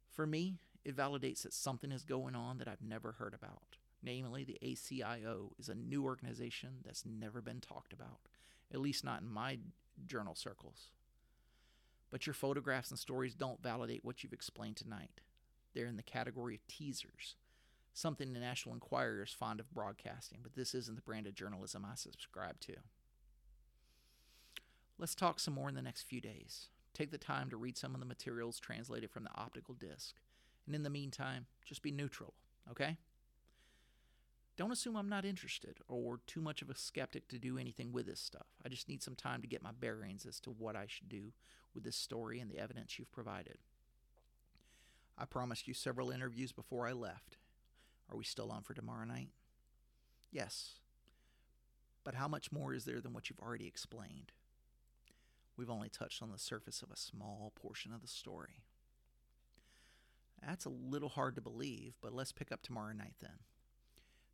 For 0.10 0.26
me, 0.26 0.58
it 0.84 0.96
validates 0.96 1.44
that 1.44 1.54
something 1.54 1.92
is 1.92 2.04
going 2.04 2.36
on 2.36 2.58
that 2.58 2.68
I've 2.68 2.82
never 2.82 3.14
heard 3.14 3.34
about. 3.34 3.78
Namely, 4.04 4.44
the 4.44 4.58
ACIO 4.64 5.52
is 5.60 5.70
a 5.70 5.76
new 5.76 6.04
organization 6.04 6.78
that's 6.84 7.06
never 7.06 7.42
been 7.42 7.62
talked 7.62 7.94
about, 7.94 8.22
at 8.74 8.82
least 8.82 9.04
not 9.04 9.22
in 9.22 9.30
my 9.30 9.60
journal 10.08 10.34
circles. 10.34 10.90
But 12.10 12.26
your 12.26 12.34
photographs 12.34 12.90
and 12.90 12.98
stories 12.98 13.36
don't 13.36 13.62
validate 13.62 14.04
what 14.04 14.24
you've 14.24 14.34
explained 14.34 14.78
tonight. 14.78 15.22
They're 15.74 15.88
in 15.88 15.98
the 15.98 16.04
category 16.04 16.56
of 16.56 16.68
teasers, 16.68 17.36
something 17.94 18.34
the 18.34 18.40
National 18.40 18.76
Enquirer 18.76 19.24
is 19.24 19.32
fond 19.32 19.60
of 19.60 19.74
broadcasting, 19.74 20.40
but 20.44 20.56
this 20.56 20.74
isn't 20.74 20.96
the 20.96 21.02
brand 21.02 21.28
of 21.28 21.36
journalism 21.36 21.86
I 21.90 21.96
subscribe 21.96 22.60
to. 22.62 22.76
Let's 24.98 25.16
talk 25.16 25.40
some 25.40 25.54
more 25.54 25.70
in 25.70 25.76
the 25.76 25.82
next 25.82 26.04
few 26.04 26.22
days. 26.22 26.70
Take 26.94 27.12
the 27.12 27.18
time 27.18 27.50
to 27.50 27.58
read 27.58 27.78
some 27.78 27.94
of 27.94 28.00
the 28.00 28.06
materials 28.06 28.60
translated 28.60 29.10
from 29.10 29.24
the 29.24 29.36
optical 29.36 29.74
disc. 29.74 30.16
And 30.66 30.76
in 30.76 30.84
the 30.84 30.90
meantime, 30.90 31.48
just 31.66 31.82
be 31.82 31.92
neutral, 31.92 32.34
okay? 32.70 32.98
Don't 34.58 34.72
assume 34.72 34.96
I'm 34.96 35.10
not 35.10 35.26
interested 35.26 35.80
or 35.88 36.20
too 36.28 36.42
much 36.42 36.62
of 36.62 36.70
a 36.70 36.78
skeptic 36.78 37.28
to 37.30 37.40
do 37.40 37.58
anything 37.58 37.92
with 37.92 38.06
this 38.06 38.20
stuff. 38.20 38.46
I 38.64 38.70
just 38.70 38.90
need 38.90 39.02
some 39.02 39.16
time 39.16 39.42
to 39.42 39.48
get 39.48 39.64
my 39.64 39.72
bearings 39.72 40.26
as 40.26 40.40
to 40.42 40.52
what 40.52 40.76
I 40.76 40.86
should 40.88 41.10
do 41.10 41.32
with 41.74 41.84
this 41.84 41.96
story 41.96 42.40
and 42.40 42.52
the 42.52 42.60
evidence 42.60 43.00
you've 43.00 43.12
provided. 43.12 43.58
I 45.18 45.26
promised 45.26 45.68
you 45.68 45.74
several 45.74 46.10
interviews 46.10 46.52
before 46.52 46.88
I 46.88 46.94
left, 46.94 47.38
are 48.10 48.18
we 48.18 48.24
still 48.24 48.52
on 48.52 48.64
for 48.64 48.74
tomorrow 48.74 49.06
night? 49.06 49.30
Yes. 50.32 50.80
But 52.04 52.16
how 52.16 52.28
much 52.28 52.52
more 52.52 52.74
is 52.74 52.86
there 52.86 53.00
than 53.00 53.14
what 53.14 53.30
you've 53.30 53.40
already 53.40 53.68
explained? 53.68 54.32
We've 55.56 55.70
only 55.70 55.90
touched 55.90 56.22
on 56.22 56.32
the 56.32 56.40
surface 56.40 56.82
of 56.82 56.92
a 56.92 56.98
small 56.98 57.54
portion 57.56 57.94
of 57.94 58.02
the 58.02 58.08
story. 58.08 58.64
That's 60.46 60.66
a 60.66 60.70
little 60.70 61.10
hard 61.10 61.36
to 61.36 61.42
believe, 61.42 61.98
but 62.02 62.14
let's 62.14 62.32
pick 62.32 62.52
up 62.52 62.64
tomorrow 62.64 62.94
night 62.94 63.14
then. 63.22 63.40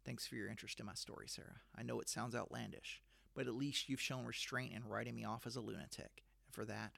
Thanks 0.06 0.26
for 0.26 0.36
your 0.36 0.48
interest 0.48 0.80
in 0.80 0.86
my 0.86 0.94
story, 0.94 1.28
Sarah. 1.28 1.62
I 1.78 1.84
know 1.84 2.00
it 2.00 2.08
sounds 2.08 2.34
outlandish, 2.34 3.02
but 3.36 3.46
at 3.46 3.56
least 3.56 3.90
you've 3.90 4.00
shown 4.00 4.26
restraint 4.26 4.74
in 4.74 4.88
writing 4.88 5.16
me 5.16 5.26
off 5.26 5.46
as 5.46 5.58
a 5.58 5.62
lunatic, 5.62 6.24
and 6.46 6.56
for 6.56 6.64
that, 6.66 6.94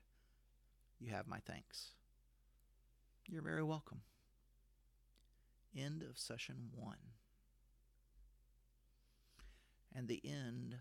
you 0.99 1.11
have 1.11 1.27
my 1.27 1.39
thanks. 1.39 1.93
You're 3.27 3.41
very 3.41 3.63
welcome. 3.63 4.01
End 5.77 6.03
of 6.03 6.17
session 6.17 6.69
one. 6.75 6.97
And 9.95 10.07
the 10.07 10.21
end 10.23 10.77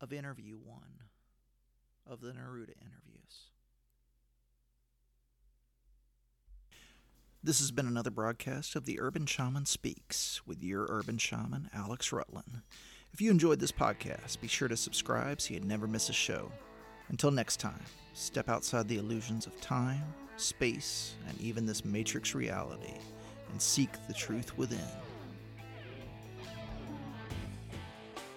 of 0.00 0.12
interview 0.12 0.56
one 0.56 1.04
of 2.06 2.20
the 2.20 2.28
Neruda 2.28 2.74
interviews. 2.80 3.48
This 7.44 7.58
has 7.58 7.72
been 7.72 7.86
another 7.86 8.10
broadcast 8.10 8.76
of 8.76 8.84
the 8.84 9.00
Urban 9.00 9.26
Shaman 9.26 9.66
Speaks 9.66 10.40
with 10.46 10.62
your 10.62 10.86
urban 10.88 11.18
shaman, 11.18 11.70
Alex 11.74 12.12
Rutland. 12.12 12.62
If 13.12 13.20
you 13.20 13.30
enjoyed 13.30 13.58
this 13.58 13.72
podcast, 13.72 14.40
be 14.40 14.46
sure 14.46 14.68
to 14.68 14.76
subscribe 14.76 15.40
so 15.40 15.54
you 15.54 15.60
never 15.60 15.88
miss 15.88 16.08
a 16.08 16.12
show. 16.12 16.52
Until 17.08 17.30
next 17.30 17.58
time, 17.58 17.82
step 18.14 18.48
outside 18.48 18.86
the 18.86 18.98
illusions 18.98 19.46
of 19.46 19.60
time, 19.60 20.14
space, 20.42 21.14
and 21.28 21.40
even 21.40 21.66
this 21.66 21.84
matrix 21.84 22.34
reality 22.34 22.94
and 23.50 23.60
seek 23.60 23.90
the 24.08 24.14
truth 24.14 24.56
within. 24.56 24.78